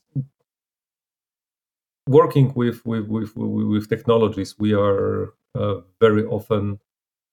[2.07, 6.79] working with with with, with technologies, we are uh, very often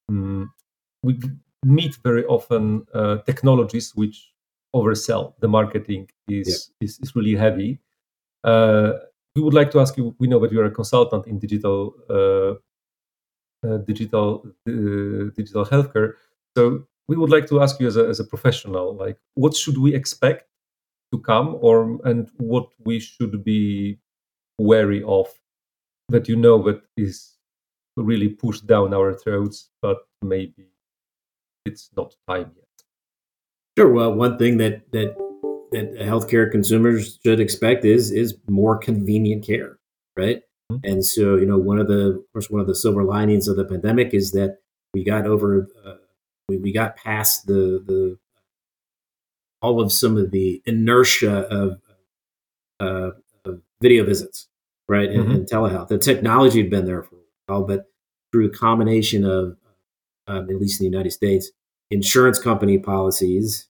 [0.09, 0.53] um,
[1.03, 1.18] we
[1.64, 4.32] meet very often uh, technologies which
[4.74, 5.35] oversell.
[5.41, 6.87] The marketing is yeah.
[6.87, 7.80] is, is, really heavy.
[8.43, 8.93] Uh,
[9.35, 10.14] we would like to ask you.
[10.18, 12.61] We know that you are a consultant in digital uh
[13.79, 16.15] digital uh, digital healthcare.
[16.57, 19.79] So we would like to ask you as a, as a professional, like what should
[19.79, 20.49] we expect
[21.12, 23.99] to come, or and what we should be
[24.59, 25.29] wary of
[26.09, 27.37] that you know that is
[27.97, 30.69] really pushed down our throats, but maybe
[31.65, 32.65] it's not time yet.
[33.79, 33.93] Sure.
[33.93, 35.17] Well, one thing that that
[35.73, 39.79] that healthcare consumers should expect is is more convenient care,
[40.17, 40.43] right?
[40.73, 40.91] Mm-hmm.
[40.91, 43.57] And so, you know, one of the, of course, one of the silver linings of
[43.57, 44.59] the pandemic is that
[44.95, 45.95] we got over, uh,
[46.49, 48.19] we, we got past the the
[49.65, 51.81] all of some of the inertia of,
[52.81, 53.12] uh,
[53.47, 54.47] of video visits,
[54.91, 55.21] right, mm-hmm.
[55.21, 55.89] and, and, telehealth.
[55.89, 57.87] The technology had been there for a while, but
[58.31, 59.57] through a combination of,
[60.27, 61.51] um, at least in the United States,
[61.91, 63.67] insurance company policies,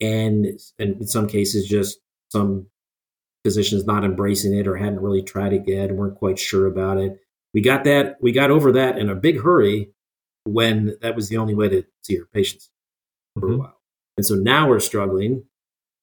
[0.00, 0.46] and,
[0.78, 1.98] and in some cases, just
[2.30, 2.68] some
[3.44, 6.98] physicians not embracing it or hadn't really tried it yet and weren't quite sure about
[6.98, 7.20] it.
[7.52, 9.90] We got that, we got over that in a big hurry
[10.44, 12.70] when that was the only way to see your patients
[13.34, 13.54] for mm-hmm.
[13.54, 13.80] a while.
[14.16, 15.44] And so now we're struggling,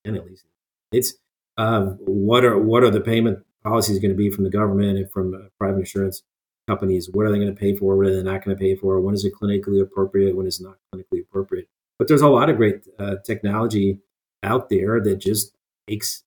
[0.04, 0.46] and at least
[0.92, 1.14] it's
[1.58, 5.12] uh, what are what are the payment policies going to be from the government and
[5.12, 6.24] from uh, private insurance
[6.68, 7.10] companies?
[7.12, 7.96] What are they going to pay for?
[7.96, 9.00] What are they not going to pay for?
[9.00, 10.36] When is it clinically appropriate?
[10.36, 11.68] When is it not clinically appropriate?
[12.00, 14.00] But there's a lot of great uh, technology
[14.44, 15.56] out there that just
[15.88, 16.24] makes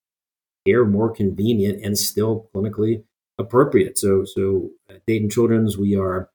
[0.66, 3.02] care more convenient and still clinically
[3.38, 3.98] appropriate.
[3.98, 6.30] So, so at Dayton Children's, we are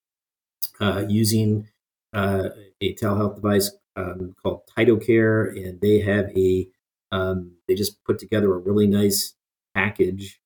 [0.80, 1.68] uh, using
[2.14, 2.50] uh,
[2.82, 6.68] a telehealth device um, called TytoCare, and they have a
[7.12, 9.36] um, they just put together a really nice
[9.74, 10.42] package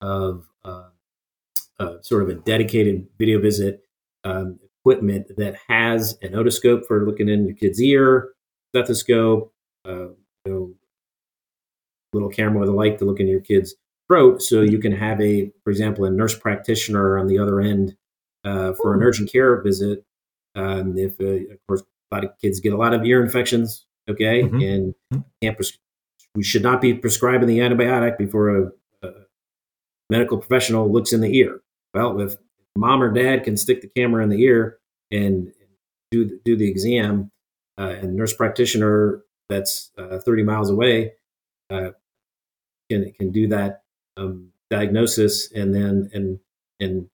[0.00, 0.88] of uh,
[1.80, 3.82] uh, sort of a dedicated video visit
[4.24, 8.30] um, equipment that has an otoscope for looking in your kid's ear,
[8.68, 9.52] stethoscope,
[9.88, 10.08] uh,
[10.44, 10.74] you know,
[12.12, 13.74] little camera with a light to look in your kid's
[14.08, 17.96] throat, so you can have a, for example, a nurse practitioner on the other end
[18.44, 20.04] uh, for an urgent care visit.
[20.54, 23.86] Um, if, uh, of course, a lot of kids get a lot of ear infections,
[24.08, 24.60] okay, mm-hmm.
[24.60, 25.20] and mm-hmm.
[25.40, 25.78] can't pres-
[26.34, 28.70] we should not be prescribing the antibiotic before a,
[29.02, 29.10] a,
[30.10, 31.60] medical professional looks in the ear.
[31.94, 32.36] Well, if
[32.76, 34.78] mom or dad can stick the camera in the ear
[35.10, 35.52] and
[36.10, 37.30] do do the exam,
[37.78, 41.12] uh, and nurse practitioner that's uh, 30 miles away
[41.70, 41.90] uh,
[42.92, 43.82] can it can do that
[44.16, 46.38] um, diagnosis and then and
[46.80, 47.08] and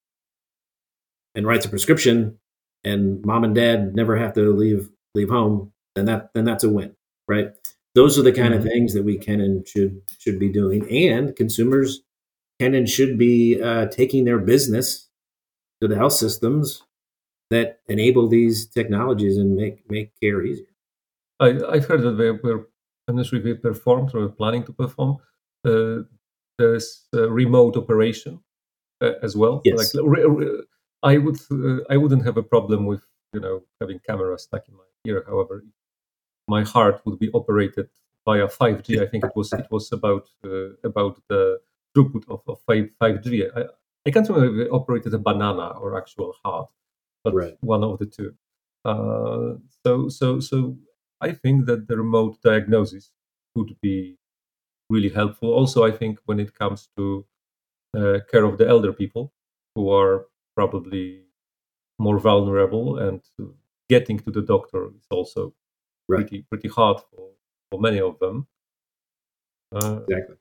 [1.35, 2.37] and writes a prescription
[2.83, 6.69] and mom and dad never have to leave leave home, then that then that's a
[6.69, 6.95] win,
[7.27, 7.51] right?
[7.95, 8.65] Those are the kind mm-hmm.
[8.65, 12.01] of things that we can and should should be doing, and consumers
[12.59, 15.09] can and should be uh, taking their business
[15.81, 16.83] to the health systems
[17.49, 20.65] that enable these technologies and make make care easier.
[21.39, 22.69] I, I've heard that they were
[23.07, 25.17] initially they performed or we're planning to perform.
[25.65, 26.03] Uh,
[26.57, 28.41] there's remote operation
[29.01, 29.61] uh, as well.
[29.63, 29.93] Yes.
[29.93, 30.63] Like, re, re,
[31.03, 33.01] I would uh, I wouldn't have a problem with
[33.33, 35.23] you know having cameras stuck in my ear.
[35.25, 35.63] However,
[36.47, 37.89] my heart would be operated
[38.25, 39.01] via 5G.
[39.01, 41.59] I think it was it was about uh, about the
[41.95, 43.49] throughput of, of 5, 5G.
[43.55, 43.63] I,
[44.05, 46.69] I can't remember if it operated a banana or actual heart,
[47.23, 47.57] but right.
[47.61, 48.33] one of the two.
[48.85, 50.77] Uh, so so so
[51.21, 53.11] I think that the remote diagnosis
[53.55, 54.18] could be
[54.89, 55.49] really helpful.
[55.53, 57.25] Also, I think when it comes to
[57.97, 59.33] uh, care of the elder people
[59.75, 61.23] who are probably
[61.99, 63.21] more vulnerable and
[63.89, 65.53] getting to the doctor is also
[66.07, 66.17] right.
[66.17, 67.29] pretty pretty hard for,
[67.71, 68.47] for many of them.
[69.73, 70.35] Uh, exactly.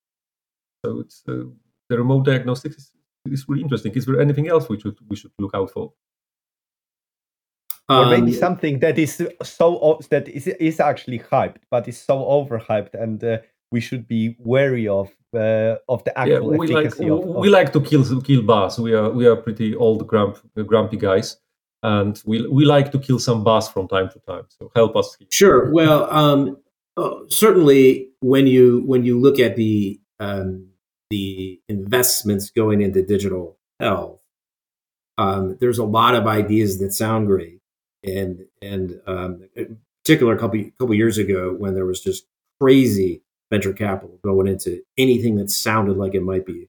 [0.85, 1.45] So it's uh,
[1.89, 2.93] the remote diagnostics is,
[3.27, 3.93] is really interesting.
[3.93, 5.93] Is there anything else we should we should look out for?
[7.89, 12.19] or maybe um, something that is so that is is actually hyped, but is so
[12.19, 13.39] overhyped, and uh,
[13.71, 17.37] we should be wary of uh, of the actual yeah, we efficacy like, of, of,
[17.37, 18.79] We like to kill kill buzz.
[18.79, 21.37] We are we are pretty old grump, grumpy guys,
[21.83, 24.45] and we we like to kill some buzz from time to time.
[24.49, 25.17] So help us.
[25.31, 25.71] Sure.
[25.73, 26.57] Well, um,
[26.97, 30.69] uh, certainly when you when you look at the um,
[31.11, 34.21] the investments going into digital health,
[35.19, 37.61] um, there's a lot of ideas that sound great,
[38.03, 42.25] and and um, in particular a couple couple years ago when there was just
[42.61, 46.69] crazy venture capital going into anything that sounded like it might be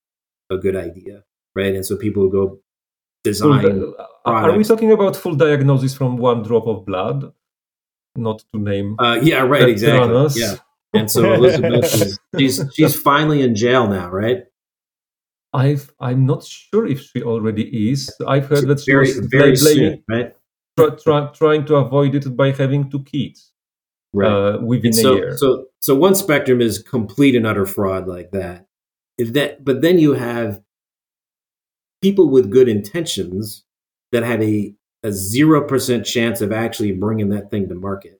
[0.50, 1.24] a good idea,
[1.56, 1.76] right?
[1.76, 2.60] And so people would go
[3.24, 3.80] design.
[3.80, 3.94] Di-
[4.26, 7.32] are we talking about full diagnosis from one drop of blood?
[8.16, 8.96] Not to name.
[9.00, 9.70] Uh, yeah, right.
[9.70, 10.42] Exactly.
[10.42, 10.56] Yeah.
[10.94, 14.46] And so Elizabeth, is, she's she's finally in jail now, right?
[15.54, 18.12] I've I'm not sure if she already is.
[18.28, 20.36] I've heard that she very was very blaming, soon, right?
[20.78, 23.52] try, try, trying to avoid it by having two kids
[24.14, 24.28] right.
[24.28, 25.38] uh, within so, a year.
[25.38, 28.66] So, so one spectrum is complete and utter fraud like that.
[29.18, 30.62] If that, but then you have
[32.01, 33.64] people with good intentions
[34.12, 38.20] that have a a zero percent chance of actually bringing that thing to market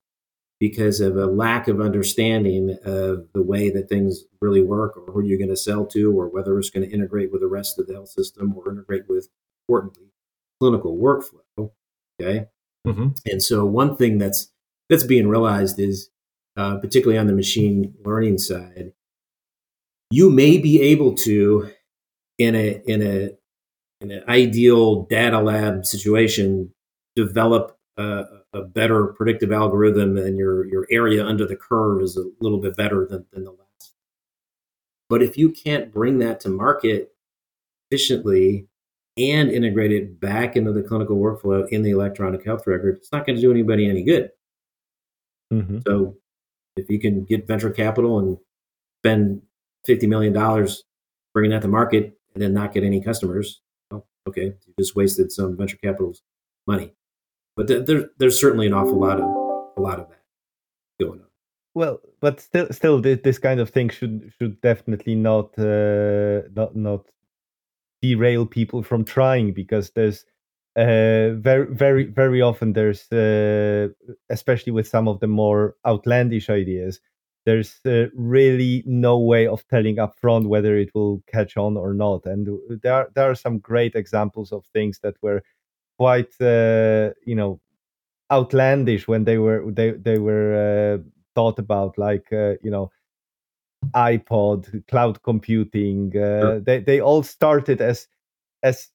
[0.58, 5.22] because of a lack of understanding of the way that things really work or who
[5.22, 7.86] you're going to sell to or whether it's going to integrate with the rest of
[7.86, 9.28] the health system or integrate with
[9.66, 10.12] importantly
[10.60, 11.70] clinical workflow
[12.20, 12.46] okay
[12.86, 13.08] mm-hmm.
[13.26, 14.49] and so one thing that's
[14.90, 16.10] that's being realized is
[16.58, 18.92] uh, particularly on the machine learning side
[20.10, 21.70] you may be able to
[22.38, 23.30] in a in a
[24.00, 26.72] in an ideal data lab situation
[27.16, 28.24] develop a,
[28.54, 32.76] a, better predictive algorithm and your, your area under the curve is a little bit
[32.76, 33.94] better than, than the last.
[35.10, 37.12] But if you can't bring that to market
[37.90, 38.68] efficiently
[39.18, 43.26] and integrate it back into the clinical workflow in the electronic health record, it's not
[43.26, 44.30] going to do anybody any good.
[45.52, 45.78] Mm-hmm.
[45.86, 46.16] So
[46.76, 48.38] if you can get venture capital and
[49.02, 49.42] spend
[49.88, 50.32] $50 million
[51.34, 55.32] bringing that to market and then not get any customers, well, okay, you just wasted
[55.32, 56.22] some venture capital's
[56.66, 56.92] money
[57.60, 59.28] but th- there, there's certainly an awful lot of
[59.76, 60.22] a lot of that
[60.98, 61.26] going on.
[61.74, 67.06] Well, but still, still, this, kind of thing should should definitely not uh, not not
[68.00, 70.24] derail people from trying because there's
[70.76, 73.88] uh, very very very often there's uh,
[74.30, 77.00] especially with some of the more outlandish ideas
[77.46, 82.24] there's uh, really no way of telling upfront whether it will catch on or not
[82.26, 82.48] and
[82.82, 85.42] there are, there are some great examples of things that were
[85.98, 87.60] quite uh, you know
[88.30, 91.02] outlandish when they were they they were uh,
[91.34, 92.90] thought about like uh, you know
[93.94, 96.10] iPod, cloud computing.
[96.16, 96.60] Uh, sure.
[96.60, 98.06] They they all started as
[98.62, 98.88] as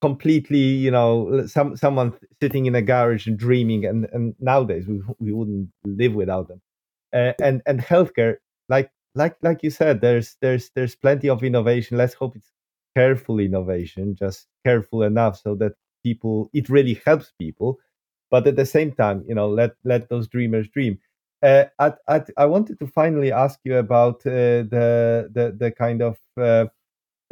[0.00, 5.02] completely you know some someone sitting in a garage and dreaming, and and nowadays we
[5.18, 6.60] we wouldn't live without them.
[7.14, 8.36] Uh, and and healthcare,
[8.68, 11.96] like like like you said, there's there's there's plenty of innovation.
[11.96, 12.52] Let's hope it's
[12.96, 15.72] careful innovation, just careful enough so that
[16.04, 17.78] people it really helps people
[18.30, 20.98] but at the same time you know let let those dreamers dream
[21.42, 26.00] uh, at, at, I wanted to finally ask you about uh, the, the the kind
[26.02, 26.16] of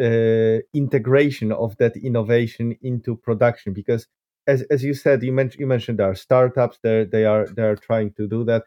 [0.01, 3.73] uh, integration of that innovation into production.
[3.73, 4.07] Because
[4.47, 7.63] as as you said you mentioned you mentioned there are startups they they are they
[7.63, 8.65] are trying to do that.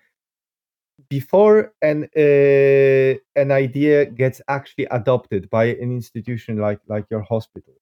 [1.09, 7.75] Before an uh, an idea gets actually adopted by an institution like like your hospital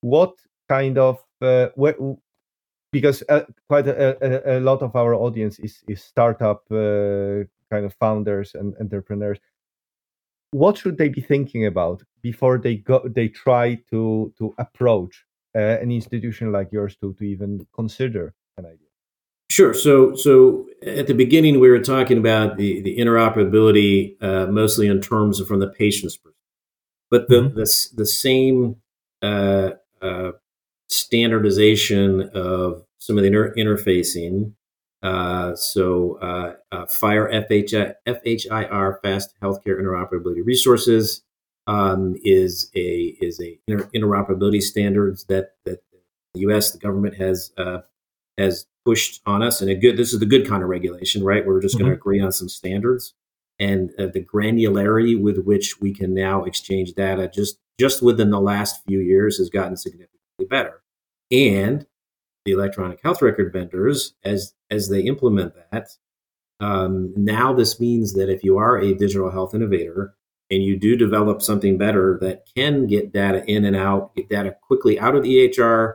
[0.00, 0.34] what
[0.68, 1.96] kind of uh, where,
[2.92, 7.84] because uh, quite a, a, a, lot of our audience is is startup uh, kind
[7.84, 9.38] of founders and entrepreneurs
[10.52, 15.24] what should they be thinking about before they go they try to to approach
[15.54, 18.90] uh, an institution like yours to to even consider an idea
[19.50, 19.74] Sure.
[19.74, 25.00] So, so at the beginning, we were talking about the the interoperability, uh, mostly in
[25.00, 26.38] terms of from the patient's perspective,
[27.10, 27.56] but the mm-hmm.
[27.56, 28.76] the, the same
[29.22, 29.70] uh,
[30.00, 30.32] uh,
[30.88, 34.52] standardization of some of the inter- interfacing.
[35.02, 41.22] Uh, so, uh, uh, FHIR FHI, FHIR Fast Healthcare Interoperability Resources
[41.66, 45.82] um, is a is a inter- interoperability standards that that
[46.34, 46.72] the U.S.
[46.72, 47.78] the government has uh,
[48.36, 51.46] has pushed on us, and a good this is the good kind of regulation, right?
[51.46, 51.84] We're just mm-hmm.
[51.84, 53.14] going to agree on some standards,
[53.58, 58.40] and uh, the granularity with which we can now exchange data just just within the
[58.40, 60.82] last few years has gotten significantly better.
[61.30, 61.86] And
[62.44, 65.88] the electronic health record vendors, as as they implement that,
[66.60, 70.14] um, now this means that if you are a digital health innovator
[70.50, 74.56] and you do develop something better that can get data in and out, get data
[74.60, 75.94] quickly out of the EHR,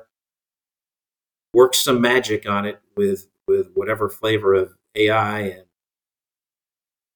[1.53, 5.65] work some magic on it with with whatever flavor of AI and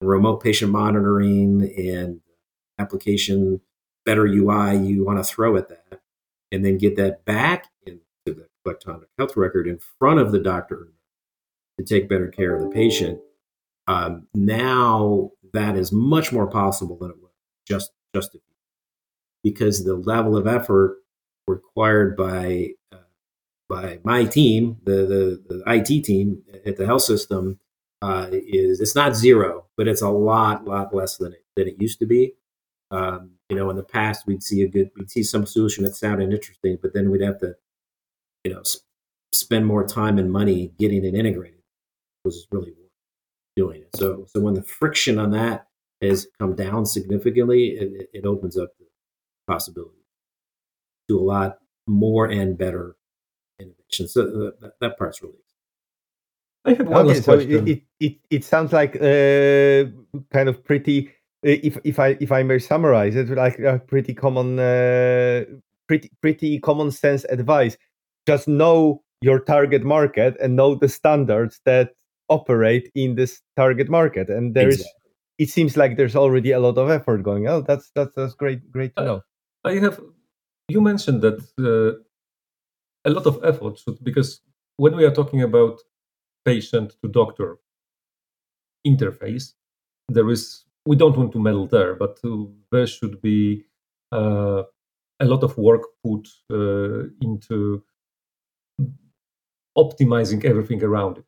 [0.02, 2.22] remote patient monitoring and
[2.78, 3.60] application
[4.06, 6.02] better UI you want to throw at that
[6.52, 8.00] and then get that back the
[8.66, 10.90] electronic health record in front of the doctor
[11.78, 13.20] to take better care of the patient.
[13.88, 17.32] Um, now that is much more possible than it was
[17.68, 18.36] just just
[19.44, 20.98] because the level of effort
[21.48, 22.98] required by uh,
[23.68, 27.60] by my team, the, the, the IT team at the health system,
[28.02, 31.82] uh, is it's not zero, but it's a lot lot less than it than it
[31.82, 32.34] used to be.
[32.92, 35.96] Um, you know, in the past, we'd see a good, we'd see some solution that
[35.96, 37.56] sounded interesting, but then we'd have to,
[38.44, 38.86] you know, sp-
[39.34, 41.60] spend more time and money getting it integrated.
[42.26, 42.74] Was really
[43.56, 43.96] doing it.
[43.96, 45.68] So, so when the friction on that
[46.02, 48.86] has come down significantly, it, it opens up the
[49.48, 50.04] possibility
[51.08, 52.98] to a lot more and better
[53.60, 54.08] innovation.
[54.08, 55.36] So uh, that, that part's really
[56.66, 57.68] I have one Okay, so question.
[57.68, 59.86] it it, it, it sounds like uh,
[60.32, 61.10] kind of pretty.
[61.46, 65.46] uh, If if I if I may summarize it, like a pretty common, uh,
[65.88, 67.78] pretty pretty common sense advice.
[68.30, 71.94] Just know your target market and know the standards that
[72.30, 74.30] operate in this target market.
[74.30, 75.12] And there is, Exactly.
[75.40, 77.48] it seems like there's already a lot of effort going.
[77.48, 79.22] Oh, that's that's that's great great to know.
[79.64, 80.00] I have.
[80.70, 82.00] You mentioned that uh,
[83.06, 84.42] a lot of effort should because
[84.78, 85.80] when we are talking about
[86.46, 87.58] patient to doctor
[88.86, 89.54] interface,
[90.08, 93.66] there is we don't want to meddle there, but uh, there should be
[94.12, 94.64] uh,
[95.20, 97.84] a lot of work put uh, into
[99.78, 101.26] optimizing everything around it,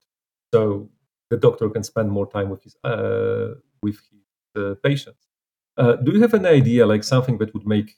[0.53, 0.89] so
[1.29, 5.27] the doctor can spend more time with his uh, with his uh, patients.
[5.77, 7.95] Uh, do you have an idea, like something that would make,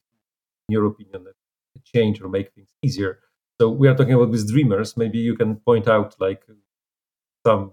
[0.69, 1.25] in your opinion,
[1.75, 3.19] a change or make things easier?
[3.59, 4.97] So we are talking about these dreamers.
[4.97, 6.43] Maybe you can point out like
[7.45, 7.71] some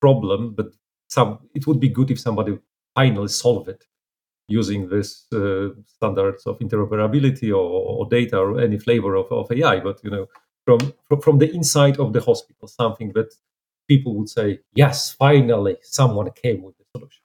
[0.00, 0.66] problem, but
[1.08, 2.58] some it would be good if somebody
[2.94, 3.84] finally solve it
[4.48, 7.56] using this uh, standards of interoperability or,
[7.98, 9.80] or data or any flavor of, of AI.
[9.80, 10.26] But you know,
[10.64, 13.34] from, from the inside of the hospital, something that
[13.88, 17.20] people would say, yes, finally someone came with the solution.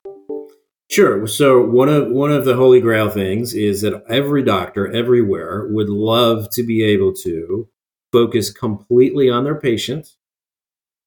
[0.89, 1.27] Sure.
[1.27, 5.87] So one of one of the holy grail things is that every doctor everywhere would
[5.89, 7.69] love to be able to
[8.11, 10.15] focus completely on their patient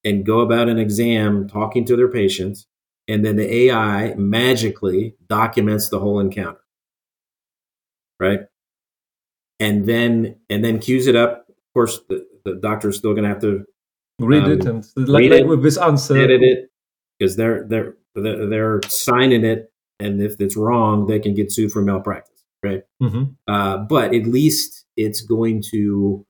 [0.05, 2.65] and go about an exam talking to their patients
[3.09, 6.61] and then the AI magically documents the whole encounter.
[8.19, 8.41] Right?
[9.59, 11.42] And then and then cues it up.
[11.73, 13.65] Of course the, the doctor's still going to have to
[14.19, 16.15] Read Um, it and like, read like it, with this answer.
[16.17, 16.69] edit it
[17.17, 21.81] because they're they're they're signing it and if it's wrong they can get sued for
[21.81, 23.35] malpractice right Mhm.
[23.47, 26.23] uh, but at least it's going to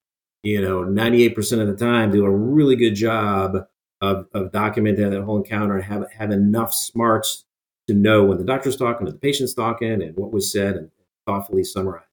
[0.44, 3.58] you know 98% of the time do a really good job
[4.00, 7.44] of, of documenting that whole encounter and have have enough smarts
[7.90, 10.90] to know when the doctor's talking and the patient's talking and what was said and
[11.28, 12.08] thoughtfully summarized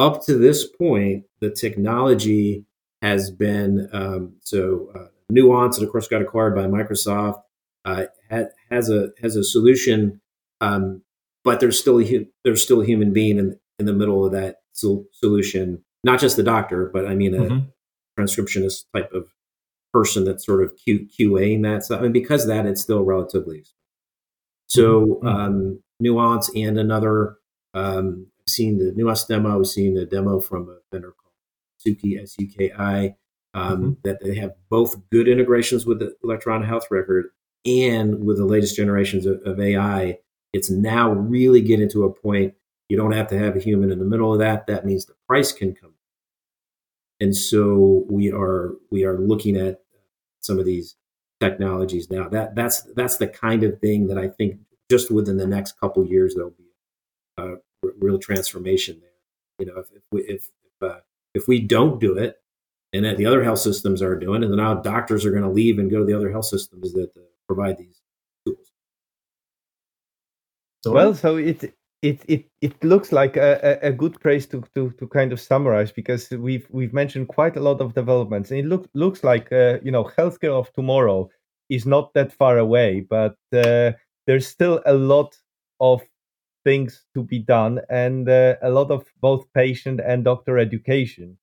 [0.00, 2.64] up to this point the technology
[3.02, 7.40] has been um, so uh, nuance and of course got acquired by microsoft
[7.84, 10.20] uh, ha- has a has a solution
[10.60, 11.02] um,
[11.44, 14.32] but there's still a hu- there's still a human being in, in the middle of
[14.32, 17.66] that sol- solution not just the doctor but i mean a Mhm.
[18.18, 19.28] transcriptionist type of
[19.92, 23.58] person that's sort of Q, qaing that stuff and because of that it's still relatively
[23.58, 23.76] expensive.
[24.68, 25.26] so Mhm.
[25.26, 27.36] um, nuance and another
[27.74, 31.34] um, seen the nuance demo i've seen a demo from a vendor called
[31.84, 33.14] suki s-u-k-i
[33.52, 37.26] um, that they have both good integrations with the electronic health record
[37.64, 40.18] and with the latest generations of, of ai
[40.52, 42.54] it's now really getting to a point
[42.88, 45.14] you don't have to have a human in the middle of that that means the
[45.26, 45.94] price can come
[47.20, 49.80] and so we are we are looking at
[50.40, 50.96] some of these
[51.40, 52.28] technologies now.
[52.28, 54.58] That that's that's the kind of thing that i think
[54.90, 56.64] just within the next couple of years there'll be
[57.38, 59.10] a real transformation there.
[59.58, 61.00] You know if if we, if if, uh,
[61.34, 62.36] if we don't do it
[62.92, 65.50] and that the other health systems are doing and then now doctors are going to
[65.50, 68.00] leave and go to the other health systems that uh, provide these
[68.46, 68.72] tools.
[70.82, 74.62] So Well, so it it it it looks like a, a, a good place to,
[74.74, 78.50] to to kind of summarize because we've we've mentioned quite a lot of developments.
[78.50, 81.28] And it look, looks like uh, you know healthcare of tomorrow
[81.68, 83.92] is not that far away, but uh,
[84.26, 85.36] there's still a lot
[85.80, 86.02] of
[86.64, 91.38] things to be done and uh, a lot of both patient and doctor education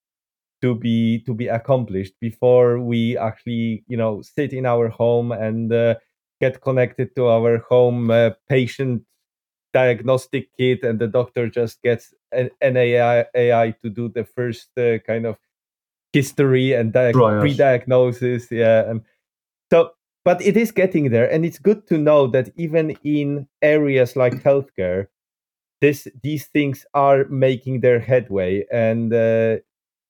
[0.62, 5.72] to be to be accomplished before we actually you know sit in our home and
[5.74, 5.96] uh,
[6.42, 9.04] get connected to our home uh, patient
[9.74, 14.70] diagnostic kit and the doctor just gets an, an AI, AI to do the first
[14.78, 15.38] uh, kind of
[16.14, 17.12] history and dia-
[17.42, 19.02] pre-diagnosis yeah and
[20.28, 24.44] but it is getting there and it's good to know that even in areas like
[24.44, 25.08] healthcare
[25.80, 29.56] this these things are making their headway and uh,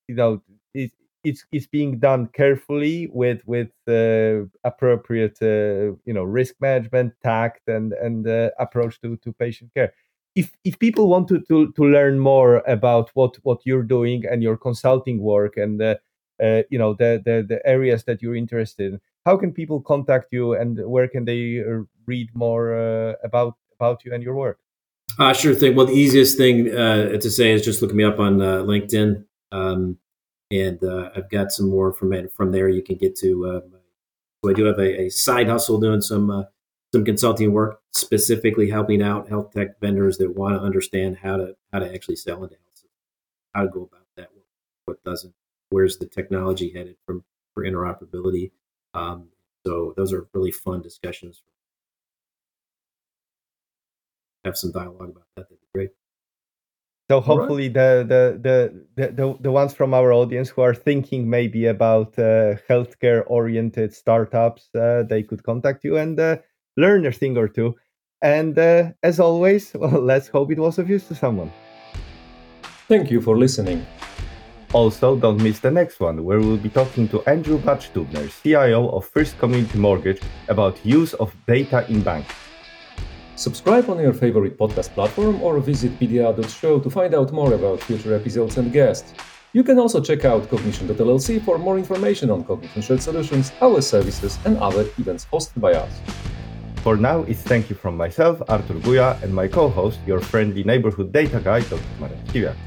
[0.07, 0.41] you know
[0.73, 0.91] it,
[1.23, 7.67] it's it's being done carefully with with uh, appropriate uh, you know risk management tact
[7.67, 9.93] and and uh, approach to to patient care.
[10.35, 14.41] If if people want to, to to learn more about what what you're doing and
[14.41, 15.95] your consulting work and uh,
[16.41, 20.27] uh, you know the, the the areas that you're interested in how can people contact
[20.31, 24.59] you and where can they uh, read more uh, about about you and your work
[25.19, 25.75] Uh, sure thing.
[25.75, 29.09] Well, the easiest thing uh, to say is just look me up on uh, LinkedIn,
[29.51, 29.97] um,
[30.51, 32.67] and uh, I've got some more from from there.
[32.69, 33.29] You can get to.
[33.51, 33.61] Uh,
[34.51, 36.27] I do have a, a side hustle doing some
[36.93, 41.55] some consulting work, specifically helping out health tech vendors that want to understand how to
[41.71, 42.85] how to actually sell into health,
[43.53, 44.29] how to go about that,
[44.85, 45.33] what doesn't,
[45.69, 47.23] where's the technology headed from
[47.53, 48.51] for interoperability.
[48.97, 49.29] Um,
[49.65, 51.43] so those are really fun discussions.
[54.43, 55.43] Have some dialogue about that.
[55.49, 55.89] That'd be great.
[57.09, 58.23] So hopefully the, the,
[58.97, 63.93] the the the ones from our audience who are thinking maybe about uh, healthcare oriented
[63.93, 66.37] startups, uh, they could contact you and uh,
[66.75, 67.75] learn a thing or two.
[68.21, 71.51] And uh, as always, well, let's hope it was of use to someone.
[72.89, 73.85] Thank you for listening.
[74.77, 79.07] Also, don't miss the next one, where we'll be talking to Andrew Batchtubner, CIO of
[79.07, 82.31] First Community Mortgage, about use of data in banks.
[83.35, 88.13] Subscribe on your favorite podcast platform or visit pda.show to find out more about future
[88.13, 89.15] episodes and guests.
[89.51, 94.37] You can also check out Cognition.llc for more information on Cognition Shared Solutions, our services,
[94.45, 95.93] and other events hosted by us.
[96.83, 100.63] For now, it's thank you from myself, Artur Guja, and my co host, your friendly
[100.63, 101.81] neighborhood data guy, Dr.
[101.99, 102.66] Marek Kiwiak.